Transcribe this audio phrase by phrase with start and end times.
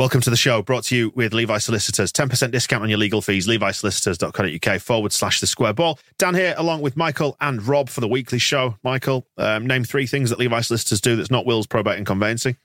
[0.00, 2.10] Welcome to the show, brought to you with Levi Solicitors.
[2.10, 3.46] 10% discount on your legal fees.
[3.46, 5.98] LeviSolicitors.co.uk forward slash the square ball.
[6.16, 8.78] Dan here, along with Michael and Rob for the weekly show.
[8.82, 12.56] Michael, um, name three things that Levi Solicitors do that's not wills, probate, and conveyancing.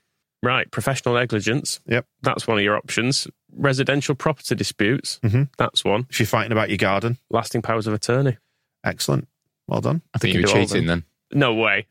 [0.42, 1.78] Right, professional negligence.
[1.86, 2.06] Yep.
[2.22, 3.28] That's one of your options.
[3.54, 5.20] Residential property disputes.
[5.22, 5.50] Mhm.
[5.58, 6.06] That's one.
[6.08, 8.38] If you're fighting about your garden, Lasting powers of attorney.
[8.82, 9.28] excellent.
[9.68, 10.00] Well done.
[10.14, 11.04] I think you were do cheating then.
[11.34, 11.86] No way.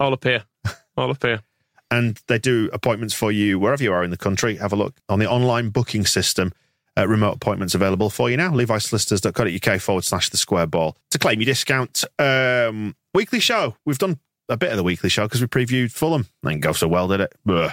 [0.00, 0.44] All up here.
[0.96, 1.42] All up here.
[1.90, 4.56] And they do appointments for you wherever you are in the country.
[4.56, 6.52] Have a look on the online booking system.
[6.98, 8.50] Uh, remote appointments available for you now.
[8.50, 10.96] LeviSolicitors.co.uk forward slash the square ball.
[11.10, 13.76] To claim your discount, um, weekly show.
[13.84, 16.26] We've done a bit of the weekly show because we previewed Fulham.
[16.42, 17.34] Didn't go so well, did it?
[17.48, 17.70] Ugh.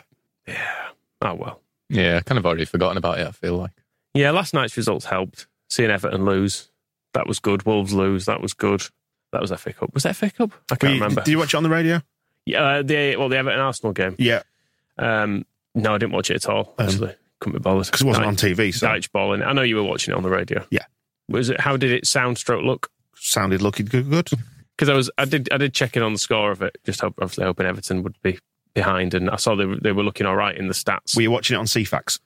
[0.48, 0.72] Yeah.
[1.22, 1.62] Oh, well.
[1.90, 3.72] Yeah, kind of already forgotten about it, I feel like.
[4.14, 5.48] Yeah, last night's results helped.
[5.70, 6.70] Seeing Everton lose,
[7.14, 7.66] that was good.
[7.66, 8.84] Wolves lose, that was good.
[9.32, 9.94] That was FA Cup.
[9.94, 10.52] Was that FA Cup?
[10.70, 11.22] I can't you- remember.
[11.22, 12.02] Did you watch it on the radio?
[12.46, 14.16] Yeah, uh, the well, the Everton Arsenal game.
[14.18, 14.42] Yeah,
[14.98, 15.46] Um,
[15.76, 16.74] no, I didn't watch it at all.
[16.78, 19.42] Um, Actually, couldn't be bothered because it wasn't on TV, so Dyche ball in.
[19.44, 20.66] I know you were watching it on the radio.
[20.70, 20.86] Yeah.
[21.30, 21.60] Was it?
[21.62, 22.38] How did it sound?
[22.38, 22.90] Stroke look?
[23.16, 24.10] sounded looking good.
[24.10, 24.30] good.
[24.76, 26.78] Because I was, I did, I did check in on the score of it.
[26.84, 28.40] Just hope, obviously hoping Everton would be
[28.74, 31.22] behind, and I saw they were, they were looking all right in the stats, Were
[31.22, 32.20] you watching it on Ceefax?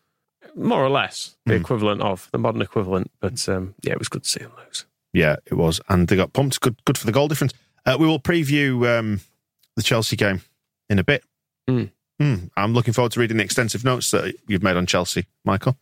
[0.56, 1.62] more or less the Hmm.
[1.62, 3.12] equivalent of the modern equivalent.
[3.20, 4.86] But um, yeah, it was good to see them lose.
[5.14, 6.60] Yeah, it was, and they got pumped.
[6.62, 7.54] Good, good for the goal difference.
[7.86, 9.20] Uh, we will preview um,
[9.78, 10.42] the Chelsea game
[10.90, 11.24] in a bit.
[11.70, 11.92] Mm.
[12.22, 15.78] Mm, I'm looking forward to reading the extensive notes that you've made on Chelsea, Michael.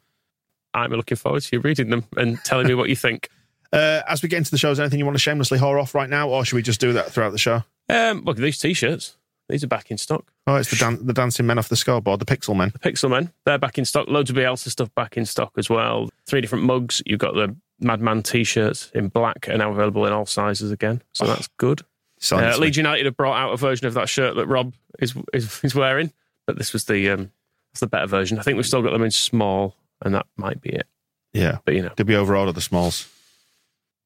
[0.74, 3.30] I'm looking forward to you reading them and telling me what you think.
[3.74, 5.82] Uh, as we get into the show, is there anything you want to shamelessly whore
[5.82, 7.62] off right now, or should we just do that throughout the show?
[7.90, 9.18] Um, look at these t-shirts;
[9.50, 10.32] these are back in stock.
[10.48, 12.70] Oh, it's the, dan- the dancing men off the scoreboard, the pixel men.
[12.70, 14.08] The Pixel Men, they're back in stock.
[14.08, 16.10] Loads of Bielsa stuff back in stock as well.
[16.26, 17.02] Three different mugs.
[17.06, 21.02] You've got the Madman t-shirts in black, are now available in all sizes again.
[21.12, 21.82] So that's good.
[22.20, 22.60] Selling Uh, this.
[22.60, 25.76] Leeds United have brought out a version of that shirt that Rob is is, is
[25.76, 26.12] wearing,
[26.48, 27.32] but this was the um,
[27.74, 28.40] that's the better version.
[28.40, 30.88] I think we've still got them in small, and that might be it.
[31.34, 31.58] Yeah.
[31.66, 33.10] But you know, Did we overorder the smalls?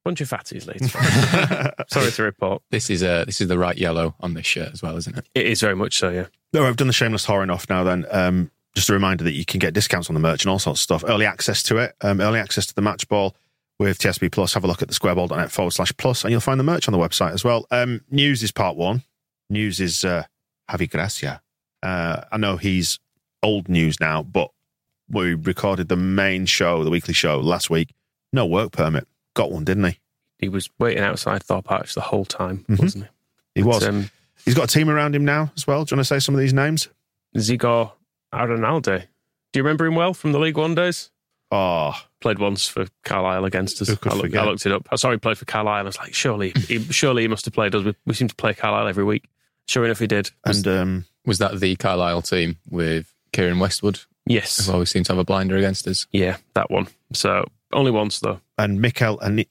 [0.05, 0.91] bunch of fatties, Leeds.
[1.93, 2.63] Sorry to report.
[2.71, 5.27] This is uh, this is the right yellow on this shirt as well, isn't it?
[5.35, 6.09] It is very much so.
[6.09, 6.25] Yeah.
[6.53, 7.83] No, I've done the shameless whoring off now.
[7.83, 10.57] Then, um, just a reminder that you can get discounts on the merch and all
[10.57, 11.03] sorts of stuff.
[11.07, 13.35] Early access to it, um, early access to the match ball
[13.79, 14.53] with TSB Plus.
[14.53, 16.91] Have a look at the squareball.net forward slash plus, and you'll find the merch on
[16.91, 17.65] the website as well.
[17.71, 19.03] Um, news is part one.
[19.49, 20.23] News is uh,
[20.69, 21.41] Javi Gracia.
[21.81, 22.99] Uh, I know he's
[23.41, 24.51] old news now, but
[25.09, 27.93] we recorded the main show, the weekly show last week.
[28.33, 29.07] No work permit.
[29.33, 29.99] Got one, didn't he?
[30.37, 32.79] He was waiting outside Thorpe Arch the whole time, Mhm.
[32.81, 33.09] wasn't he?
[33.55, 33.79] He was.
[33.79, 34.11] But, um,
[34.45, 35.83] He's got a team around him now as well.
[35.83, 36.87] Do you want to say some of these names?
[37.35, 37.91] Zigor
[38.33, 39.01] Aranalde.
[39.51, 41.09] Do you remember him well from the League One days?
[41.51, 43.89] Oh, Played once for Carlisle against us.
[43.89, 44.35] I, looked.
[44.35, 44.87] I looked it up.
[44.91, 45.73] I saw he played for Carlisle.
[45.75, 47.83] I was like, surely, he, surely he must have played us.
[47.83, 49.23] We, we seem to play Carlisle every week.
[49.67, 50.29] Sure enough, he did.
[50.45, 55.13] and um, Was that the Carlisle team with Keiren Westwood, Yes, who always seems to
[55.13, 56.05] have a blinder against us?
[56.11, 56.87] yeah, that one.
[57.13, 58.41] So only once though.
[58.57, 59.45] and Mikel and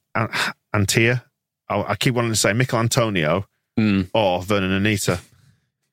[0.75, 1.23] Antia.
[1.69, 3.45] I, I keep wanting to say Mikel Antonio
[3.79, 4.09] Mm.
[4.13, 5.21] or Vurnon Anita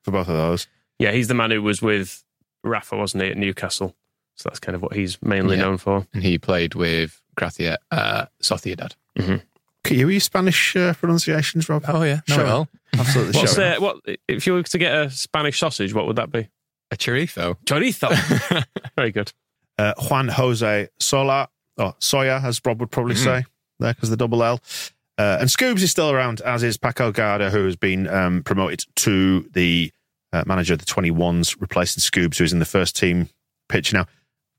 [0.02, 0.67] for both of those.
[0.99, 2.25] Yeah, he's the man who was with
[2.64, 3.94] Rafa, wasn't he, at Newcastle?
[4.37, 5.62] So that's kind of what he's mainly Yeah.
[5.62, 6.06] known for.
[6.15, 8.93] And he played with Gracia uh, Sociedad.
[9.17, 11.85] Can you use Spanish uh, pronunciations, Rob?
[11.88, 12.44] Oh yeah, no Sure.
[12.44, 12.69] well.
[12.99, 13.41] Absolutely.
[13.41, 13.97] What's show uh, what
[14.29, 15.94] if you were to get a Spanish sausage?
[15.94, 16.49] What would that be?
[16.91, 17.56] A chorizo.
[17.65, 18.65] Chorizo.
[18.97, 19.33] Very good.
[19.79, 23.25] Uh, Juan Jose Sola, or Soya, as Rob would probably Mhm.
[23.25, 23.44] say,
[23.79, 24.61] there because the double L.
[25.19, 28.85] Uh, and Scoobs is still around, as is Paco Garda, who has been um, promoted
[28.97, 29.91] to the
[30.33, 33.29] uh, manager of the 21s, replacing Scoobs, who's in the first team
[33.69, 34.06] pitch now.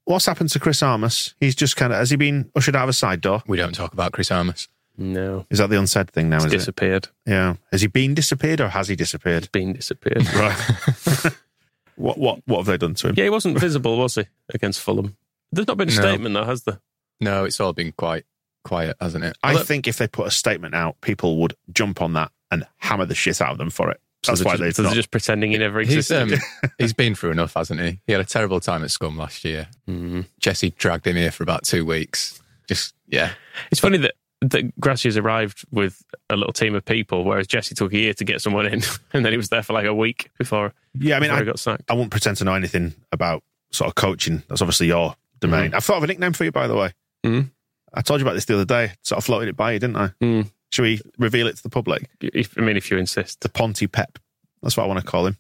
[0.08, 1.36] What's happened to Chris Armas?
[1.40, 3.44] He's just kind of, has he been ushered out of a side door?
[3.46, 4.70] We don't talk about Chris Armas.
[4.98, 6.58] No, Is that the unsaid thing now, it's is it?
[6.60, 7.10] disappeared.
[7.26, 7.56] Yeah.
[7.74, 9.50] Has he been disappeared or has he disappeared?
[9.52, 10.26] Been disappeared.
[10.34, 10.58] Right.
[11.98, 13.16] what, what, what have they done to him?
[13.18, 14.24] yeah, he wasn't visible, was he,
[14.54, 15.18] against Fulham?
[15.52, 16.02] There's not been a No.
[16.02, 16.80] statement though, has there?
[17.20, 18.24] No, it's all been quite
[18.64, 19.38] quiet, hasn't it?
[19.44, 22.66] I Although- think if they put a statement out, people would jump on that and
[22.78, 24.00] hammer the shit out of them for it.
[24.26, 26.40] That's so why they're they've just, they're just pretending he never he's existed.
[26.64, 28.00] um, he's been through enough, hasn't he?
[28.08, 29.68] He had a terrible time at Scum last year.
[29.88, 30.26] Mm.
[30.40, 32.42] Jesse dragged him here for about two weeks.
[32.68, 33.32] Just yeah,
[33.72, 37.92] It's funny that that Gracia's arrived with a little team of people, whereas Jesse took
[37.94, 38.82] a year to get someone in,
[39.14, 41.46] and then he was there for like a week before, Yeah, I mean, I, he
[41.46, 41.84] got sacked.
[41.90, 44.44] I won't pretend to know anything about sort of coaching.
[44.48, 45.74] That's obviously your domain.
[45.74, 46.94] I've thought of a nickname for you, by the way.
[47.26, 47.50] Mhm.
[47.94, 48.92] I told you about this the other day.
[49.02, 50.08] Sort of floated it by you, didn't I?
[50.22, 50.52] Mm.
[50.72, 52.10] Should we reveal it to the public?
[52.22, 54.20] If, I mean, if you insist, The Ponty Pep.
[54.62, 55.38] That's what I want to call him.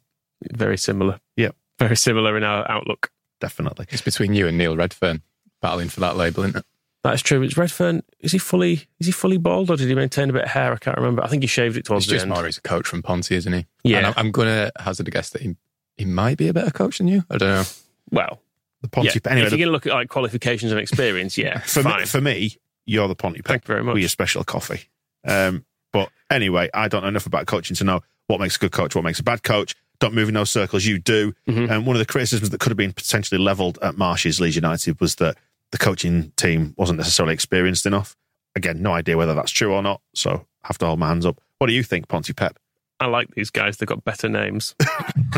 [0.53, 1.19] very similar.
[1.35, 1.55] Yep.
[1.79, 3.11] very similar in our outlook.
[3.39, 3.85] Definitely.
[3.89, 5.21] it's between you and Neil Redfearn
[5.61, 6.65] battling for that label, isn't it?
[7.03, 7.41] That's true.
[7.43, 8.03] It's Redfern.
[8.19, 8.87] Is he fully?
[8.99, 10.73] Is he fully bald, or did he maintain a bit of hair?
[10.73, 11.23] I can't remember.
[11.23, 12.33] I think he shaved it towards It's the just end.
[12.33, 13.65] more he's a coach from Ponty, isn't he?
[13.83, 13.97] Yeah.
[13.97, 15.55] And I'm, I'm going to hazard a guess that he
[15.95, 17.23] he might be a better coach than you.
[17.29, 17.63] I don't know.
[18.11, 18.41] Well,
[18.81, 19.13] The Ponty yeah.
[19.13, 19.27] Pep.
[19.31, 21.99] Anyway, if you're going to look at like qualifications and experience, yeah, for, fine.
[22.01, 23.45] me, for me, you're the Ponty Pep.
[23.47, 23.93] Thank you very much.
[23.93, 24.81] With your special coffee.
[25.27, 28.71] Um, but anyway, I don't know enough about coaching to know what makes a good
[28.71, 29.75] coach, what makes a bad coach.
[29.99, 30.85] Don't move in those circles.
[30.85, 31.33] You do.
[31.47, 31.69] Mhm.
[31.71, 34.99] And one of the criticisms that could have been potentially levelled at Marsh's Leeds United
[34.99, 35.37] was that
[35.71, 38.15] the coaching team wasn't necessarily experienced enough.
[38.55, 40.01] Again, no idea whether that's true or not.
[40.13, 41.39] So have to hold my hands up.
[41.57, 42.57] What do you think, Ponty Pep?
[42.99, 43.77] I like these guys.
[43.77, 44.75] They've got better names.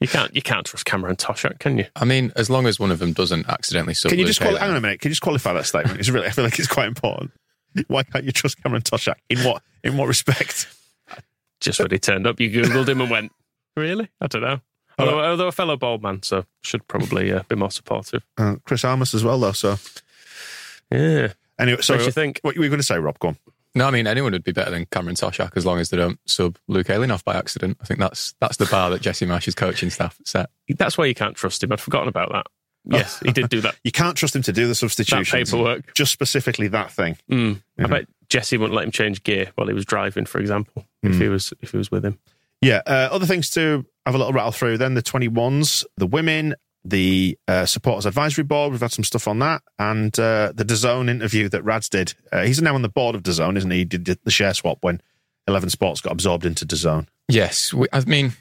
[0.00, 0.34] you can't.
[0.34, 1.86] You can't trust Cameron Toshack, can you?
[1.96, 4.58] I mean, as long as one of them doesn't accidentally sub Can you just quali-
[4.58, 5.00] hang on a minute?
[5.00, 5.98] Can you just qualify that statement?
[6.00, 7.30] It's really, I feel like it's quite important.
[7.88, 9.16] Why can't you trust Cameron Toshack?
[9.28, 10.66] In what in what respect?
[11.60, 13.32] Just when he turned up, you googled him and went,
[13.76, 14.08] "Really?
[14.20, 14.60] I don't know."
[14.98, 18.22] Although, although a fellow bald man, so should probably uh, be more supportive.
[18.36, 19.52] Uh, Chris Armas as well, though.
[19.52, 19.76] So
[20.90, 21.32] Yeah.
[21.58, 22.40] anyway, so what do you think?
[22.42, 23.18] what were you going to say, Rob?
[23.18, 23.38] Go on.
[23.74, 26.18] No, I mean anyone would be better than Cameron Toshack as long as they don't
[26.26, 27.78] sub Luke Ayling off by accident.
[27.80, 30.50] I think that's that's the bar that Jesse Marsh's coaching staff set.
[30.68, 31.72] That's why you can't trust him.
[31.72, 32.46] I'd forgotten about that.
[32.84, 33.76] Yes, he did do that.
[33.84, 35.24] You can't trust him to do the substitution.
[35.24, 35.94] paperwork.
[35.94, 37.16] Just specifically that thing.
[37.30, 37.62] Mm.
[37.78, 37.84] Yeah.
[37.84, 41.18] I bet Jesse wouldn't let him change gear while he was driving, for example, if
[41.18, 42.18] he was if he was with him.
[42.60, 42.80] Yeah.
[42.86, 44.78] Uh, other things to have a little rattle through.
[44.78, 48.72] Then the twenty ones, the women, the uh, supporters advisory board.
[48.72, 52.14] We've had some stuff on that, and uh, the DAZN interview that Rads did.
[52.32, 53.78] Uh, he's now on the board of DAZN, isn't he?
[53.78, 55.00] He did the share swap when
[55.46, 57.06] Eleven Sports got absorbed into DAZN.
[57.28, 58.32] Yes, we, I mean,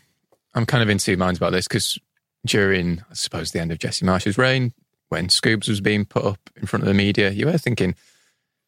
[0.56, 1.98] I'm kind of in two minds about this because
[2.46, 4.74] during, I suppose, the end of Jesse Marsh's reign,
[5.10, 7.96] when Scoobs was being put up in front of the media, you were thinking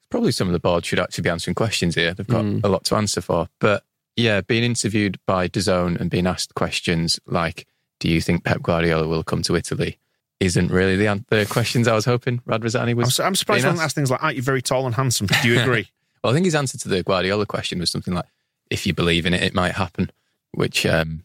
[0.10, 2.14] probably some of the board should actually be answering questions here.
[2.14, 2.64] They've got Mm.
[2.64, 3.48] a lot to answer for.
[3.60, 3.84] But
[4.16, 7.66] yeah, being interviewed by DAZN and being asked questions like,
[8.00, 9.98] "Do you think Pep Guardiola will come to Italy?"
[10.40, 13.20] isn't really the, the questions I was hoping Radrizzani I'm, was.
[13.20, 15.28] I'm surprised he being hasn't asked things like, "Aren't you very tall and handsome?
[15.42, 15.88] Do you agree?"
[16.24, 18.26] Well, I think his answer to the Guardiola question was something like,
[18.70, 20.10] "If you believe in it, it might happen,"
[20.54, 21.24] which, um,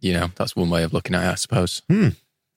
[0.00, 1.82] you know, that's one way of looking at it, I suppose.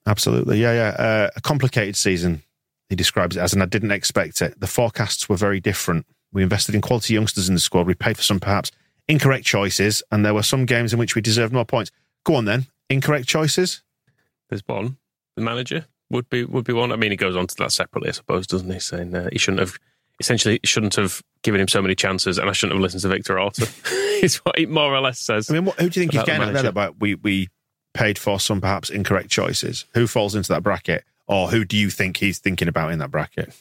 [0.06, 0.59] Absolutely.
[0.59, 1.03] Yeah, yeah.
[1.03, 2.44] Uh, a complicated season,
[2.89, 4.59] he describes it as, and I didn't expect it.
[4.59, 6.06] The forecasts were very different.
[6.31, 7.88] We invested in quality youngsters in the squad.
[7.88, 8.71] We paid for some perhaps
[9.07, 11.91] incorrect choices, and there were some games in which we deserved more points.
[12.24, 12.68] Go on then.
[12.89, 13.83] Incorrect choices?
[14.50, 14.97] There's one.
[15.35, 16.92] The manager would be would be one.
[16.92, 18.80] I mean, he goes on to that separately, I suppose, doesn't he?
[18.80, 19.78] Saying uh, he shouldn't have
[20.19, 23.40] essentially shouldn't have given him so many chances, and I shouldn't have listened to Victor
[23.40, 23.68] Orta.
[24.24, 25.50] is what he more or less says.
[25.50, 27.50] I mean, what, who do you think he's getting at there about we, we
[27.94, 29.86] paid for some perhaps incorrect choices?
[29.94, 31.04] Who falls into that bracket?
[31.28, 33.54] Or who do you think he's thinking about in that bracket?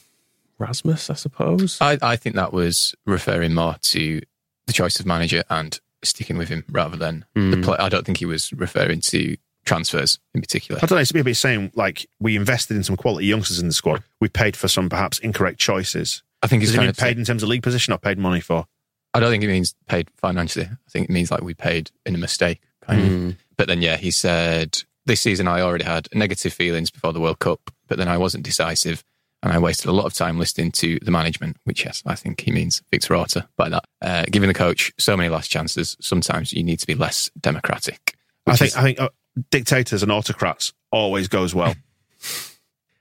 [0.59, 1.79] Rasmus, I suppose.
[1.81, 4.21] I, I think that was referring more to
[4.67, 7.63] the choice of manager and sticking with him rather than the hmm.
[7.63, 7.77] play.
[7.79, 10.81] I don't think he was referring to transfers in particular.
[10.83, 11.03] I don't know.
[11.03, 14.03] It's a bit saying like we invested in some quality youngsters in the squad.
[14.21, 16.23] We paid for some perhaps incorrect choices.
[16.43, 17.99] I think he's Does it kind mean of paid in terms of league position or
[17.99, 18.67] paid money for?
[19.15, 20.67] I don't think it means paid financially.
[20.67, 22.61] I think it means like we paid in a mistake.
[22.83, 23.37] Kind of.
[23.57, 27.39] But then, yeah, he said this season I already had negative feelings before the World
[27.41, 29.03] Cup, but then I wasn't decisive
[29.43, 32.41] and I wasted a lot of time listening to the management, which, yes, I think
[32.41, 33.85] he means Victor Orta by that.
[34.03, 38.17] Uh, giving the coach so many last chances, sometimes you need to be less democratic.
[38.47, 39.09] I think is- I think uh,
[39.51, 41.75] dictators and autocrats always goes well.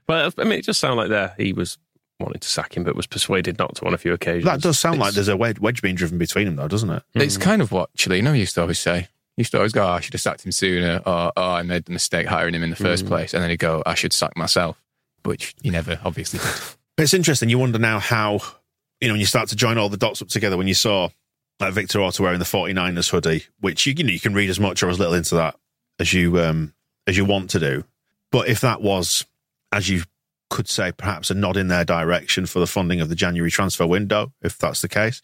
[0.07, 1.77] Well, I mean, it just sounded like there he was
[2.19, 4.45] wanting to sack him, but was persuaded not to on a few occasions.
[4.45, 7.03] that does sound like there's a wedge, wedge being driven between them, though, doesn't it?
[7.13, 9.07] It's kind of what Cellino used to always say.
[9.35, 11.61] He used to always go, oh, I should have sacked him sooner, or oh, I
[11.61, 13.09] made the mistake hiring him in the first mm.
[13.09, 13.33] place.
[13.33, 14.81] And then he'd go, I should sack myself,
[15.23, 16.51] which he never obviously did.
[16.97, 17.49] It's interesting.
[17.49, 18.39] You wonder now how
[18.99, 20.57] you know when you start to join all the dots up together.
[20.57, 21.09] When you saw
[21.59, 24.59] like Victor Orta wearing the 49ers hoodie, which you, you know you can read as
[24.59, 25.55] much or as little into that
[25.99, 26.73] as you um
[27.05, 27.83] as you want to do.
[28.31, 29.25] But if that was,
[29.71, 30.03] as you
[30.49, 33.85] could say, perhaps a nod in their direction for the funding of the January transfer
[33.85, 35.21] window, if that's the case,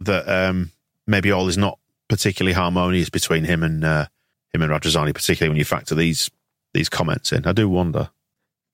[0.00, 0.72] that um
[1.06, 1.78] maybe all is not
[2.08, 4.06] particularly harmonious between him and uh,
[4.52, 6.30] him and Radrizzani, particularly when you factor these
[6.74, 7.46] these comments in.
[7.46, 8.10] I do wonder.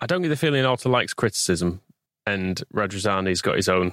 [0.01, 1.81] I don't get the feeling Orta likes criticism,
[2.27, 3.93] and Radrizzani's got his own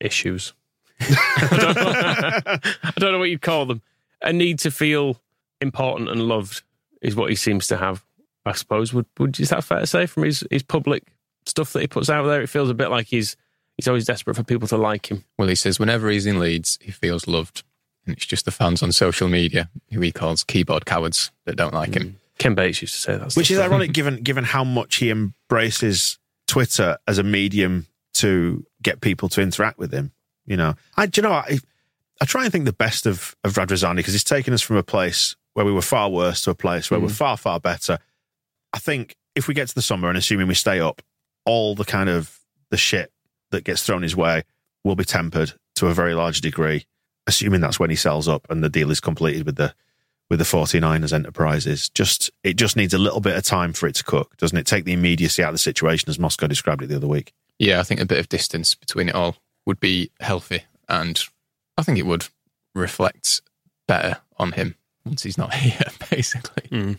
[0.00, 0.52] issues.
[1.00, 3.82] I, don't know, I don't know what you'd call them.
[4.22, 5.20] A need to feel
[5.60, 6.62] important and loved
[7.00, 8.04] is what he seems to have.
[8.44, 11.04] I suppose would would is that fair to say from his his public
[11.46, 12.42] stuff that he puts out there?
[12.42, 13.36] It feels a bit like he's
[13.76, 15.24] he's always desperate for people to like him.
[15.38, 17.62] Well, he says whenever he's in Leeds, he feels loved.
[18.04, 21.74] And it's just the fans on social media who he calls keyboard cowards that don't
[21.74, 22.02] like him.
[22.02, 22.14] Mm.
[22.38, 23.70] Ken Bates used to say that, Which is stuff.
[23.70, 29.42] ironic given given how much he embraces Twitter as a medium to get people to
[29.42, 30.12] interact with him.
[30.46, 31.58] You know, I do you know I,
[32.20, 34.82] I try and think the best of of Radrizzani because he's taken us from a
[34.82, 37.16] place where we were far worse to a place where we're mm.
[37.16, 37.98] far far better.
[38.72, 41.02] I think if we get to the summer and assuming we stay up,
[41.48, 42.38] all the kind of
[42.70, 43.10] the shit
[43.50, 44.44] that gets thrown his way
[44.84, 46.84] will be tempered to a very large degree,
[47.26, 49.74] assuming that's when he sells up and the deal is completed with the
[50.28, 51.88] with the 49ers enterprises.
[51.88, 54.66] Just it just needs a little bit of time for it to cook, doesn't it?
[54.66, 57.32] Take the immediacy out of the situation as Moscow described it the other week.
[57.58, 60.64] Yeah, I think a bit of distance between it all would be healthy.
[60.86, 61.18] And
[61.78, 62.26] I think it would
[62.74, 63.40] reflect
[63.86, 64.74] better on him
[65.04, 66.68] once he's not here, basically.
[66.68, 66.92] Hmm.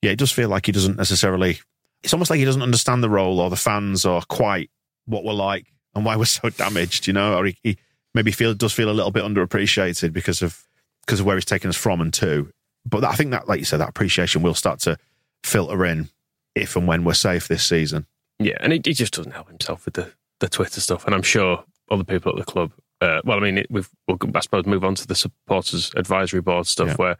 [0.00, 1.60] Yeah, it does feel like he doesn't necessarily
[2.02, 4.70] it's almost like he doesn't understand the role or the fans or quite
[5.06, 7.78] what we're like and why we're so damaged, you know, or he, he
[8.14, 10.62] maybe feel does feel a little bit underappreciated because of
[11.06, 12.50] because of where he's taken us from and to.
[12.84, 14.96] But I think that, like you said, that appreciation will start to
[15.44, 16.08] filter in
[16.54, 18.06] if and when we're safe this season.
[18.38, 21.04] Yeah, and he, he just doesn't help himself with the, the Twitter stuff.
[21.06, 24.18] And I'm sure other people at the club, uh, well, I mean, it, we've, we'll,
[24.34, 26.94] I suppose, move on to the supporters advisory board stuff Yeah.
[26.94, 27.16] where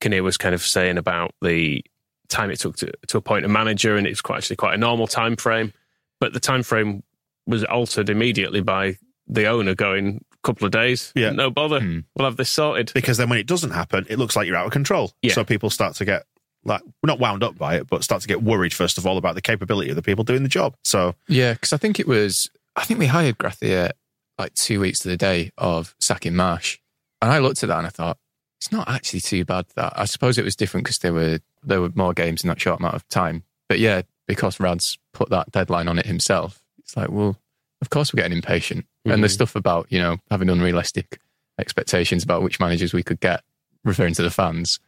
[0.00, 1.84] Kinnear was kind of saying about the
[2.28, 5.06] time it took to, to appoint a manager, and it's quite actually quite a normal
[5.06, 5.72] time frame.
[6.20, 7.02] But the time frame
[7.46, 11.30] was altered immediately by the owner going, a couple of days, Yeah.
[11.30, 12.00] no bother, hmm.
[12.16, 12.92] we'll have this sorted.
[12.94, 15.12] Because then when it doesn't happen, it looks like you're out of control.
[15.22, 15.34] Yeah.
[15.34, 16.24] So people start to get
[16.64, 19.34] like not wound up by it, but start to get worried first of all about
[19.34, 20.76] the capability of the people doing the job.
[20.82, 23.92] So Yeah, because I think it was, I think we hired Gracia
[24.38, 26.78] like two weeks to the day of sacking Marsh.
[27.20, 28.18] And I looked at that and I thought,
[28.60, 29.92] it's not actually too bad that.
[29.96, 32.80] I suppose it was different because there were, there were more games in that short
[32.80, 33.44] amount of time.
[33.68, 37.36] But yeah, because Rad's put that deadline on it himself, it's like, well,
[37.80, 38.86] of course we're getting impatient.
[39.04, 39.32] And the mm-hmm.
[39.32, 41.18] stuff about, you know, having unrealistic
[41.58, 43.42] expectations about which managers we could get,
[43.84, 44.80] referring to the fans,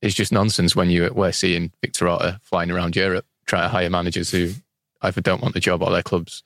[0.00, 3.90] is just nonsense when you we're seeing Victor Orta flying around Europe trying to hire
[3.90, 4.52] managers who
[5.02, 6.42] either don't want the job or their clubs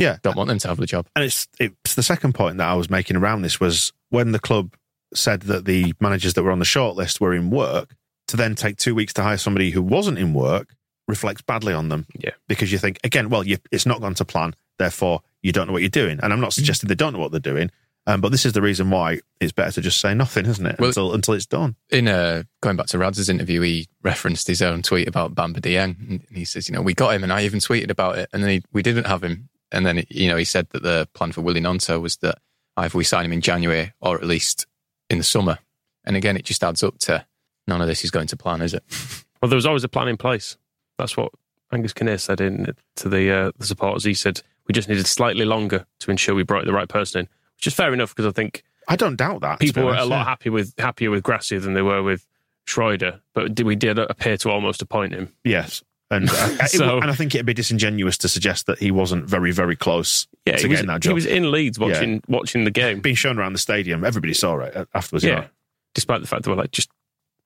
[0.00, 1.06] yeah, don't want them to have the job.
[1.14, 4.38] and it's it's the second point that I was making around this was when the
[4.38, 4.74] club
[5.12, 7.94] said that the managers that were on the shortlist were in work
[8.30, 10.74] to then take two weeks to hire somebody who wasn't in work
[11.06, 12.06] reflects badly on them.
[12.18, 12.30] Yeah.
[12.48, 15.72] because you think again, well, you, it's not gone to plan, therefore you don't know
[15.72, 16.20] what you're doing.
[16.22, 17.70] And I'm not suggesting they don't know what they're doing,
[18.06, 20.78] um, but this is the reason why it's better to just say nothing, isn't it?
[20.78, 21.76] Well- until until it's done.
[21.90, 25.98] In uh, going back to Rad's interview, he referenced his own tweet about Bamba Dieng.
[26.08, 28.28] And he says, you know, we got him and I even tweeted about it.
[28.32, 29.48] And then he, we didn't have him.
[29.72, 32.38] And then, you know, he said that the plan for Willy Gnonto was that
[32.76, 34.66] either we sign him in January or at least
[35.08, 35.58] in the summer.
[36.04, 37.24] And again, it just adds up to
[37.66, 38.84] none of this is going to plan, is it?
[39.42, 40.58] Well, there was always a plan in place.
[40.98, 41.32] That's what
[41.72, 44.04] Angus Kinnear said in to the uh, the supporters.
[44.04, 47.28] He said we just needed slightly longer to ensure we brought the right person in,
[47.56, 49.58] which is fair enough because I think I don't doubt that.
[49.60, 50.24] people were a lot yeah.
[50.24, 52.26] happy with happier with Gracia than they were with
[52.66, 53.20] Schreuder.
[53.32, 55.32] But did- we did appear to almost appoint him.
[55.42, 55.82] Yes.
[56.10, 59.52] And, uh, it- and I think it'd be disingenuous to suggest that he wasn't very,
[59.52, 62.70] very close Yeah, to he was, getting that he was in Leeds watching watching the
[62.70, 63.00] game.
[63.00, 64.04] being shown around the stadium.
[64.04, 65.24] Everybody saw it uh, afterwards.
[65.24, 65.46] you Yeah, know.
[65.94, 66.90] despite the fact that we're like, just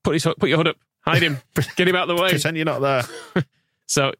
[0.05, 1.39] put his put your hood up, hide him,
[1.77, 2.31] get him out of the way.
[2.31, 3.45] Pretend you're not there.
[3.87, 4.13] So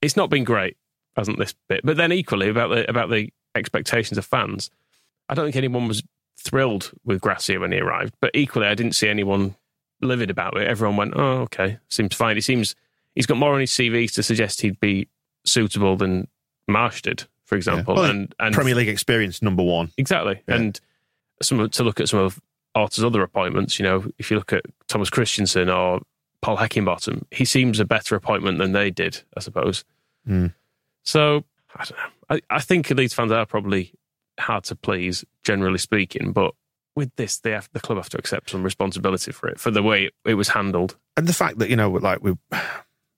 [0.00, 0.76] it's not been great,
[1.16, 1.82] hasn't this bit?
[1.84, 4.70] But then equally about the about the expectations of fans,
[5.28, 6.02] I don't think anyone was
[6.38, 8.14] thrilled with Gracia when he arrived.
[8.20, 9.54] But equally, I didn't see anyone
[10.00, 10.66] livid about it.
[10.66, 12.74] Everyone went, "Oh, okay, seems fine." He seems
[13.14, 15.08] he's got more on his CV to suggest he'd be
[15.44, 16.28] suitable than
[16.66, 17.96] Marsh did, for example.
[17.96, 19.92] Well, and and Premier League experience number one.
[19.98, 20.42] Exactly.
[20.48, 20.54] Yeah.
[20.54, 20.80] And
[21.42, 22.40] some to look at some of
[22.76, 26.00] Orta's other appointments, you know, if you look at Thomas Christiansen or
[26.42, 29.84] Paul Heckingbottom, he seems a better appointment than they did, I suppose.
[30.26, 30.48] Hmm.
[31.02, 32.10] So I don't know.
[32.28, 33.94] I, I think Leeds fans are probably
[34.38, 36.54] hard to please, generally speaking, but
[36.94, 39.82] with this, they have, the club have to accept some responsibility for it, for the
[39.82, 40.96] way it, it was handled.
[41.16, 42.36] And the fact that, you know, like we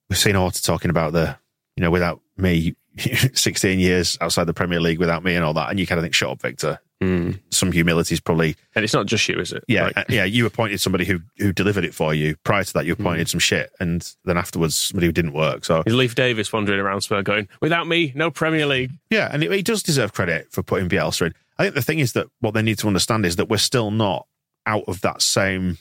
[0.08, 1.36] we've seen Orta talking about the,
[1.76, 2.76] you know, without me,
[3.34, 5.70] 16 years outside the Premier League without me and all that.
[5.70, 6.80] And you kind of think, shut up, Victor.
[7.02, 7.38] Mm.
[7.50, 9.62] some humility is probably And it's not just you, is it?
[9.68, 10.24] yeah, Like, uh, yeah.
[10.24, 12.34] You appointed somebody who who delivered it for you.
[12.42, 13.30] Prior to that, you appointed Mm.
[13.30, 15.64] some shit, and then afterwards, somebody who didn't work.
[15.64, 18.90] So is Leif Davis wandering around Spurs going, without me, no Premier League.
[19.10, 21.34] yeah, and he he does deserve credit for putting Bielsa in.
[21.56, 23.90] I think the thing is that what they need to understand is that we're still
[23.92, 24.26] not
[24.66, 25.78] out of that same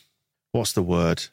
[0.51, 1.23] what's the word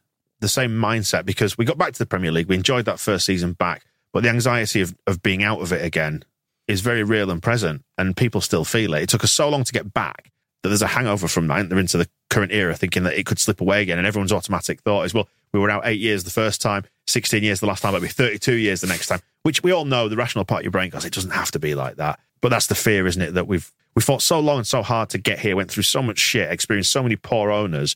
[0.41, 2.49] the same mindset because we got back to the Premier League.
[2.49, 5.85] We enjoyed that first season back, but the anxiety of of being out of it
[5.85, 6.25] again
[6.69, 9.03] is very real and present, and people still feel it.
[9.03, 10.31] It took us so long to get back
[10.63, 11.69] that there's a hangover from that.
[11.69, 14.81] They're into the current era thinking that it could slip away again, and everyone's automatic
[14.81, 17.83] thought is, well, we were out eight years the first time, 16 years the last
[17.83, 20.61] time, it'll be 32 years the next time, which we all know the rational part
[20.61, 22.19] of your brain goes, it doesn't have to be like that.
[22.41, 23.35] But that's the fear, isn't it?
[23.35, 26.03] That we've we fought so long and so hard to get here, went through so
[26.03, 27.95] much shit, experienced so many poor owners,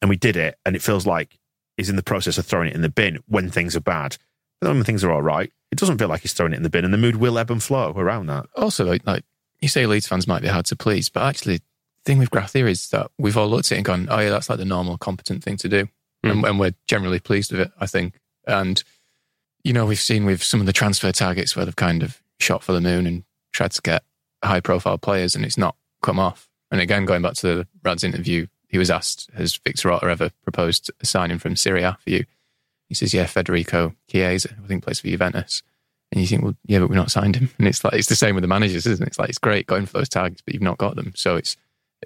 [0.00, 1.38] and we did it, and it feels like
[1.76, 4.16] he's in the process of throwing it in the bin when things are bad.
[4.60, 6.62] But then when things are all right, it doesn't feel like he's throwing it in
[6.62, 8.46] the bin, and the mood will ebb and flow around that.
[8.56, 9.24] Also, like, like
[9.60, 11.64] you say, Leeds fans might be hard to please, but actually, the
[12.04, 14.50] thing with Gracia is that we've all looked at it and gone, "Oh yeah, that's
[14.50, 15.88] like the normal, competent thing to do,"
[16.24, 16.30] hmm.
[16.30, 17.72] and, and we're generally pleased with it.
[17.78, 18.82] I think, and
[19.62, 22.64] you know, we've seen with some of the transfer targets where they've kind of shot
[22.64, 24.02] for the moon and tried to get
[24.42, 26.48] high-profile players, and it's not come off.
[26.70, 30.30] And again, going back to the Rad's interview, he was asked, "Has Victor Orta ever
[30.42, 32.24] proposed a signing from Serie A for you?"
[32.90, 35.62] He says, "Yeah, Federico Chiesa, I think plays for Juventus."
[36.12, 37.50] And you think, well, yeah, but we're not signed him.
[37.58, 39.08] And it's like it's the same with the managers, isn't it?
[39.08, 41.12] It's like it's great going for those targets, but you've not got them.
[41.14, 41.56] So it's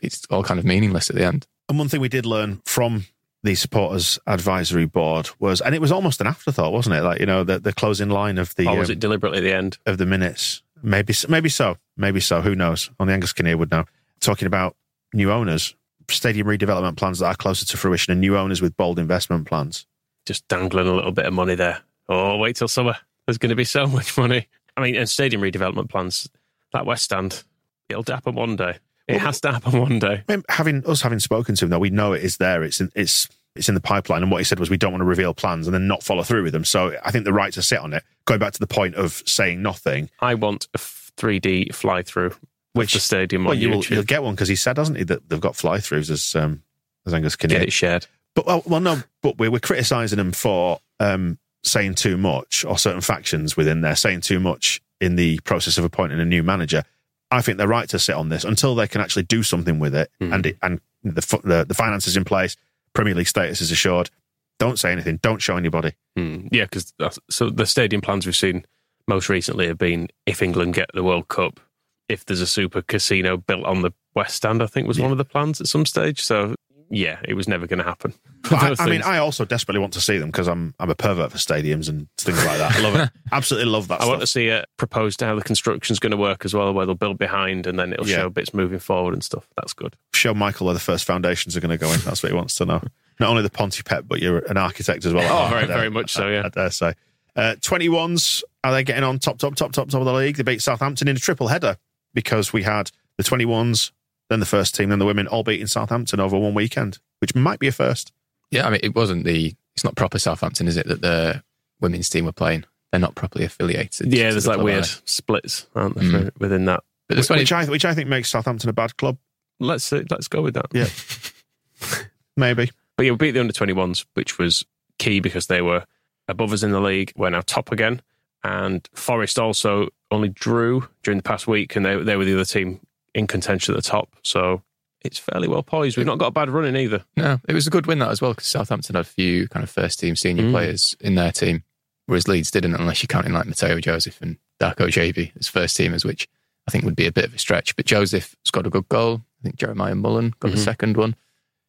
[0.02, 1.46] it's all kind of meaningless at the end.
[1.68, 3.06] And one thing we did learn from
[3.42, 7.02] the supporters advisory board was, and it was almost an afterthought, wasn't it?
[7.02, 9.54] Like you know, the, the closing line of the Or was um, it deliberately the
[9.54, 9.78] end?
[9.86, 10.62] of the minutes.
[10.82, 11.78] Maybe, maybe so.
[11.96, 12.42] Maybe so.
[12.42, 12.90] Who knows?
[13.00, 13.86] Only Angus Kinnear would know.
[14.20, 14.76] Talking about
[15.14, 15.74] new owners,
[16.10, 19.86] stadium redevelopment plans that are closer to fruition, and new owners with bold investment plans.
[20.26, 21.80] Just dangling a little bit of money there.
[22.08, 22.96] Oh, wait till summer.
[23.26, 24.48] There's going to be so much money.
[24.76, 26.28] I mean, and stadium redevelopment plans,
[26.72, 27.44] that West Stand,
[27.88, 28.78] it'll happen one day.
[29.06, 30.24] It has to happen one day.
[30.28, 32.62] I mean, having us having spoken to him, though, we know it is there.
[32.62, 34.22] It's in, it's it's in the pipeline.
[34.22, 36.22] And what he said was, we don't want to reveal plans and then not follow
[36.22, 36.64] through with them.
[36.64, 38.02] So I think the right to sit on it.
[38.24, 42.38] Going back to the point of saying nothing, I want a 3D fly through with
[42.74, 45.04] Which- the stadium well, on you will, you'll get one because he said, hasn't he,
[45.04, 46.62] that they've got fly throughs as um,
[47.06, 47.58] as Angus Kinnear.
[47.60, 48.06] Get it shared.
[48.34, 52.78] But well, well, no, but we're, we're criticising them for um, saying too much, or
[52.78, 56.82] certain factions within there saying too much in the process of appointing a new manager.
[57.30, 59.94] I think they're right to sit on this until they can actually do something with
[59.94, 62.56] it, and it, and the, the the finances in place,
[62.92, 64.10] Premier League status is assured.
[64.58, 65.18] Don't say anything.
[65.22, 65.92] Don't show anybody.
[66.16, 66.46] Hmm.
[66.52, 66.92] Yeah, because
[67.28, 68.64] so the stadium plans we've seen
[69.08, 71.60] most recently have been if England get the World Cup,
[72.08, 75.18] if there's a super casino built on the West Stand, I think was one of
[75.18, 76.22] the plans at some stage.
[76.22, 76.54] So
[76.90, 78.14] yeah, it was never going to happen.
[78.50, 79.02] I, I mean.
[79.02, 82.08] I also desperately want to see them because I'm I'm a pervert for stadiums and
[82.18, 82.76] things like that.
[82.76, 83.10] I love it.
[83.32, 84.00] Absolutely love that.
[84.00, 86.72] I want to see it proposed to how the construction's going to work as well,
[86.74, 88.16] where they'll build behind and then it'll Yeah.
[88.16, 89.48] show bits moving forward and stuff.
[89.56, 89.96] That's good.
[90.14, 92.00] show Michael where the first foundations are going to go in.
[92.00, 92.82] That's what he wants to know.
[93.20, 95.46] Not only the Ponty Pep, but you're an architect as well.
[95.46, 96.42] Oh, very, dare- very much so, yeah.
[96.44, 96.94] I, dare say.
[97.36, 100.36] Uh, 21s, are they getting on top, top, top, top, top of the league?
[100.36, 101.76] They beat Southampton in a triple header
[102.12, 103.90] because we had the 21s,
[104.30, 107.58] then the first team, then the women all beating Southampton over one weekend, which might
[107.58, 108.12] be a first.
[108.50, 109.54] Yeah, I mean, it wasn't the.
[109.74, 110.86] It's not proper Southampton, is it?
[110.86, 111.42] That the
[111.80, 112.64] women's team were playing.
[112.92, 114.12] They're not properly affiliated.
[114.12, 116.24] Yeah, there's the like weird are splits, aren't there, Mm.
[116.26, 116.84] for- within that?
[117.08, 119.18] But Which 20, I, which I think makes Southampton a bad club.
[119.60, 120.66] Let's uh, let's go with that.
[120.72, 120.86] Yeah.
[122.36, 122.70] Maybe.
[122.96, 124.64] But yeah, we beat the under 21s, which was
[124.98, 125.84] key because they were
[126.28, 127.12] above us in the league.
[127.16, 128.00] We're now top again.
[128.42, 132.44] And Forest also only drew during the past week, and they, they were the other
[132.44, 132.80] team
[133.14, 134.16] in contention at the top.
[134.22, 134.62] So
[135.02, 135.96] it's fairly well poised.
[135.96, 137.04] We've not got a bad run in either.
[137.16, 139.62] No, it was a good win that as well because Southampton had a few kind
[139.62, 140.50] of first team senior Mm.
[140.52, 141.62] players in their team,
[142.06, 146.04] whereas Leeds didn't, unless you're counting like Mateo Joseph and Darko Gyabi as first teamers,
[146.04, 146.28] which
[146.66, 147.76] I think would be a bit of a stretch.
[147.76, 149.20] But Joseph scored a good goal.
[149.40, 150.64] I think Jeremiah Mullen got the Mhm.
[150.64, 151.14] second one.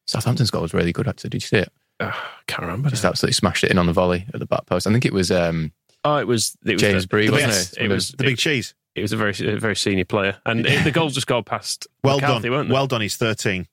[0.06, 1.30] Southampton's goal was really good, actually.
[1.30, 1.72] Did you see it?
[2.00, 2.12] Uh,
[2.46, 2.90] can't remember.
[2.90, 4.86] Just absolutely smashed it in on the volley at the back post.
[4.86, 5.72] I think it was um,
[6.04, 7.82] Oh, it was, it was James the, Bree, the wasn't best- it?
[7.84, 8.74] It was The The big cheese.
[8.96, 11.86] It was a very a very senior player, and it, the goals just got past.
[12.02, 12.52] Well McCarthy, done.
[12.52, 12.72] weren't they?
[12.72, 13.00] Well done.
[13.00, 13.66] He's 13.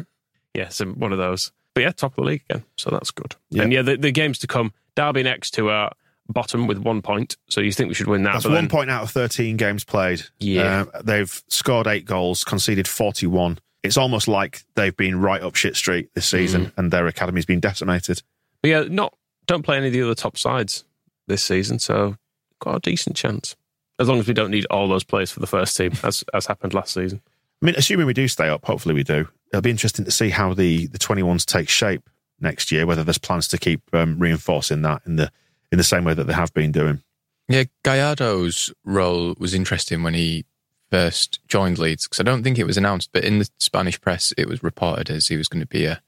[0.54, 1.52] yeah, so one of those.
[1.72, 3.36] But yeah, top of the league again, so that's good.
[3.50, 3.62] Yeah.
[3.62, 5.92] And yeah, the, the games to come: Derby next to our
[6.28, 7.36] bottom with one point.
[7.48, 8.34] So you think we should win that?
[8.34, 10.22] That's one then- point out of 13 games played.
[10.38, 10.86] Yeah.
[10.92, 13.58] Uh, they've scored eight goals, conceded 41.
[13.82, 17.60] It's almost like they've been right up shit street this season and their academy's been
[17.60, 18.20] decimated.
[18.60, 19.14] But yeah, not
[19.46, 20.84] don't play any of the other top sides
[21.28, 22.16] this season, so
[22.58, 23.54] got a decent chance.
[23.98, 26.46] As long as we don't need all those players for the first team, as as
[26.46, 27.20] happened last season.
[27.62, 29.28] I mean, assuming we do stay up, hopefully we do.
[29.50, 33.16] It'll be interesting to see how the, the 21s take shape next year, whether there's
[33.16, 35.30] plans to keep um, reinforcing that in the
[35.72, 37.02] in the same way that they have been doing.
[37.48, 40.44] Yeah, Gallardo's role was interesting when he
[40.90, 44.32] first joined Leeds because I don't think it was announced, but in the Spanish press
[44.36, 46.00] it was reported as he was going to be a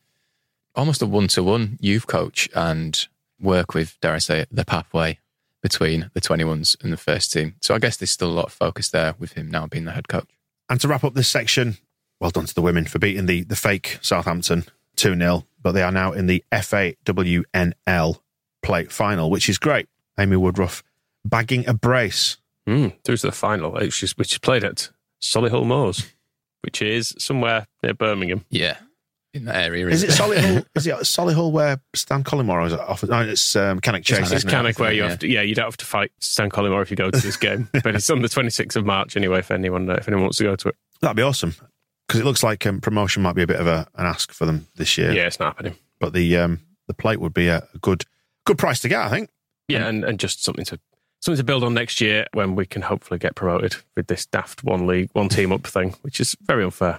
[0.74, 3.08] almost a one to one youth coach and
[3.40, 5.18] work with, dare I say, it, the pathway
[5.62, 7.56] between the 21s and the first team.
[7.60, 9.92] So I guess there's still a lot of focus there with him now being the
[9.92, 10.28] head coach.
[10.68, 11.78] And to wrap up this section,
[12.20, 14.64] well done to the women for beating the, the fake Southampton
[14.96, 18.20] 2 0, but they are now in the FAWNL
[18.62, 19.88] plate final, which is great.
[20.18, 20.82] Amy Woodruff
[21.24, 22.36] bagging a brace.
[22.68, 24.90] Mm, through to the final, which is, which is played at
[25.22, 26.12] Solihull Moors,
[26.62, 28.44] which is somewhere near Birmingham.
[28.50, 28.76] Yeah.
[29.38, 29.86] In that area.
[29.88, 30.64] Is it Solihull?
[30.74, 33.02] is it Solihull where Stan Collymore is off?
[33.04, 34.30] No, it's um, Cannock Chase.
[34.32, 34.44] It's?
[34.44, 35.08] Cannock where you Yeah.
[35.10, 37.36] have to, yeah, you don't have to fight Stan Collymore if you go to this
[37.36, 39.38] game, but it's on the 26th of March anyway.
[39.38, 41.54] If anyone, uh, if anyone wants to go to it, That'd be awesome
[42.06, 44.46] because it looks like um, promotion might be a bit of a, an ask for
[44.46, 45.12] them this year.
[45.12, 45.76] yeah, it's not happening.
[46.00, 48.04] But the um, the plate would be a, a good
[48.46, 49.30] good price to get, I think.
[49.68, 50.80] Yeah, and, and just something to
[51.20, 54.64] something to build on next year when we can hopefully get promoted with this daft
[54.64, 56.98] one league, one team up thing, which is very unfair.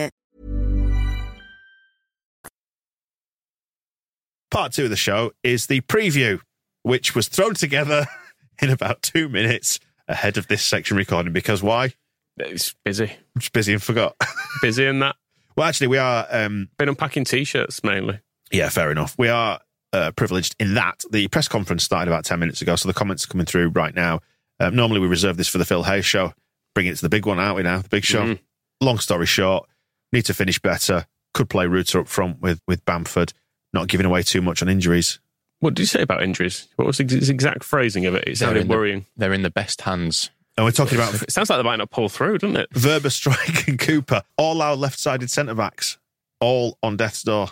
[4.51, 6.39] Part two of the show is the preview,
[6.83, 8.05] which was thrown together
[8.61, 11.31] in about two minutes ahead of this section recording.
[11.33, 11.93] Because why?
[12.37, 14.15] It's busy, I'm just busy and forgot.
[14.61, 15.15] busy in that.
[15.55, 16.27] well, actually, we are.
[16.29, 18.19] Um, Been unpacking t-shirts mainly.
[18.51, 19.15] yeah, fair enough.
[19.17, 19.59] We are
[19.93, 22.75] uh, privileged in that the press conference started about 10 minutes ago.
[22.75, 24.19] So the comments are coming through right now.
[24.59, 26.33] Um, normally, we reserve this for the Phil Hay's show.
[26.75, 27.79] Bring it to the big one, aren't we now?
[27.81, 28.23] The big show.
[28.23, 28.39] Mhm.
[28.81, 29.67] Long story short,
[30.11, 31.05] need to finish better.
[31.33, 33.33] Could play Rutter up front with, with Bamford,
[33.73, 35.19] not giving away too much on injuries.
[35.59, 36.67] What did you say about injuries?
[36.75, 38.21] What was his exact phrasing of it?
[38.23, 39.05] It They're sounded in the- worrying.
[39.15, 40.31] They're in the best hands.
[40.57, 42.69] And we're talking about It sounds like they might not pull through, doesn't it?
[42.71, 45.97] Wöber, Struijk, and Cooper, all our left sided centre backs,
[46.39, 47.49] all on death's door.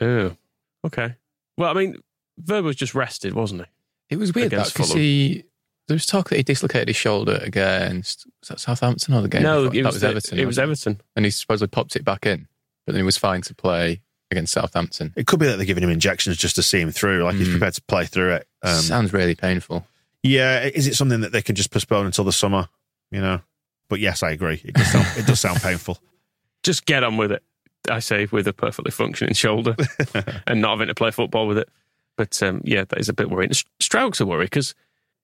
[0.00, 0.36] Oh,
[0.86, 1.16] okay.
[1.56, 1.96] Well, I mean,
[2.38, 3.66] Verb was just rested, wasn't he?
[4.14, 5.44] It was weird Against because he
[5.88, 9.42] there was talk that he dislocated his shoulder against was that Southampton or the game?
[9.42, 9.74] no, before?
[9.78, 10.38] it that was, was the- Everton.
[10.38, 11.00] It was Everton.
[11.16, 12.46] and he supposedly popped it back in,
[12.86, 15.12] but then he was fine to play against Southampton.
[15.16, 17.48] It could be that they're giving him injections just to see him through, like he's
[17.48, 17.52] Mm.
[17.52, 18.48] prepared to play through it.
[18.62, 19.86] Um, Sounds really painful.
[20.22, 22.68] yeah, is it something that they can just postpone until the summer?
[23.10, 23.40] You know,
[23.88, 24.60] but yes, I agree.
[24.64, 25.98] It does sound, it does sound painful.
[26.64, 27.42] Just get on with it.
[27.88, 29.76] I say with a perfectly functioning shoulder
[30.46, 31.68] and not having to play football with it.
[32.16, 33.52] But um, yeah, that is a bit worrying.
[33.80, 34.74] Struijk's a worry because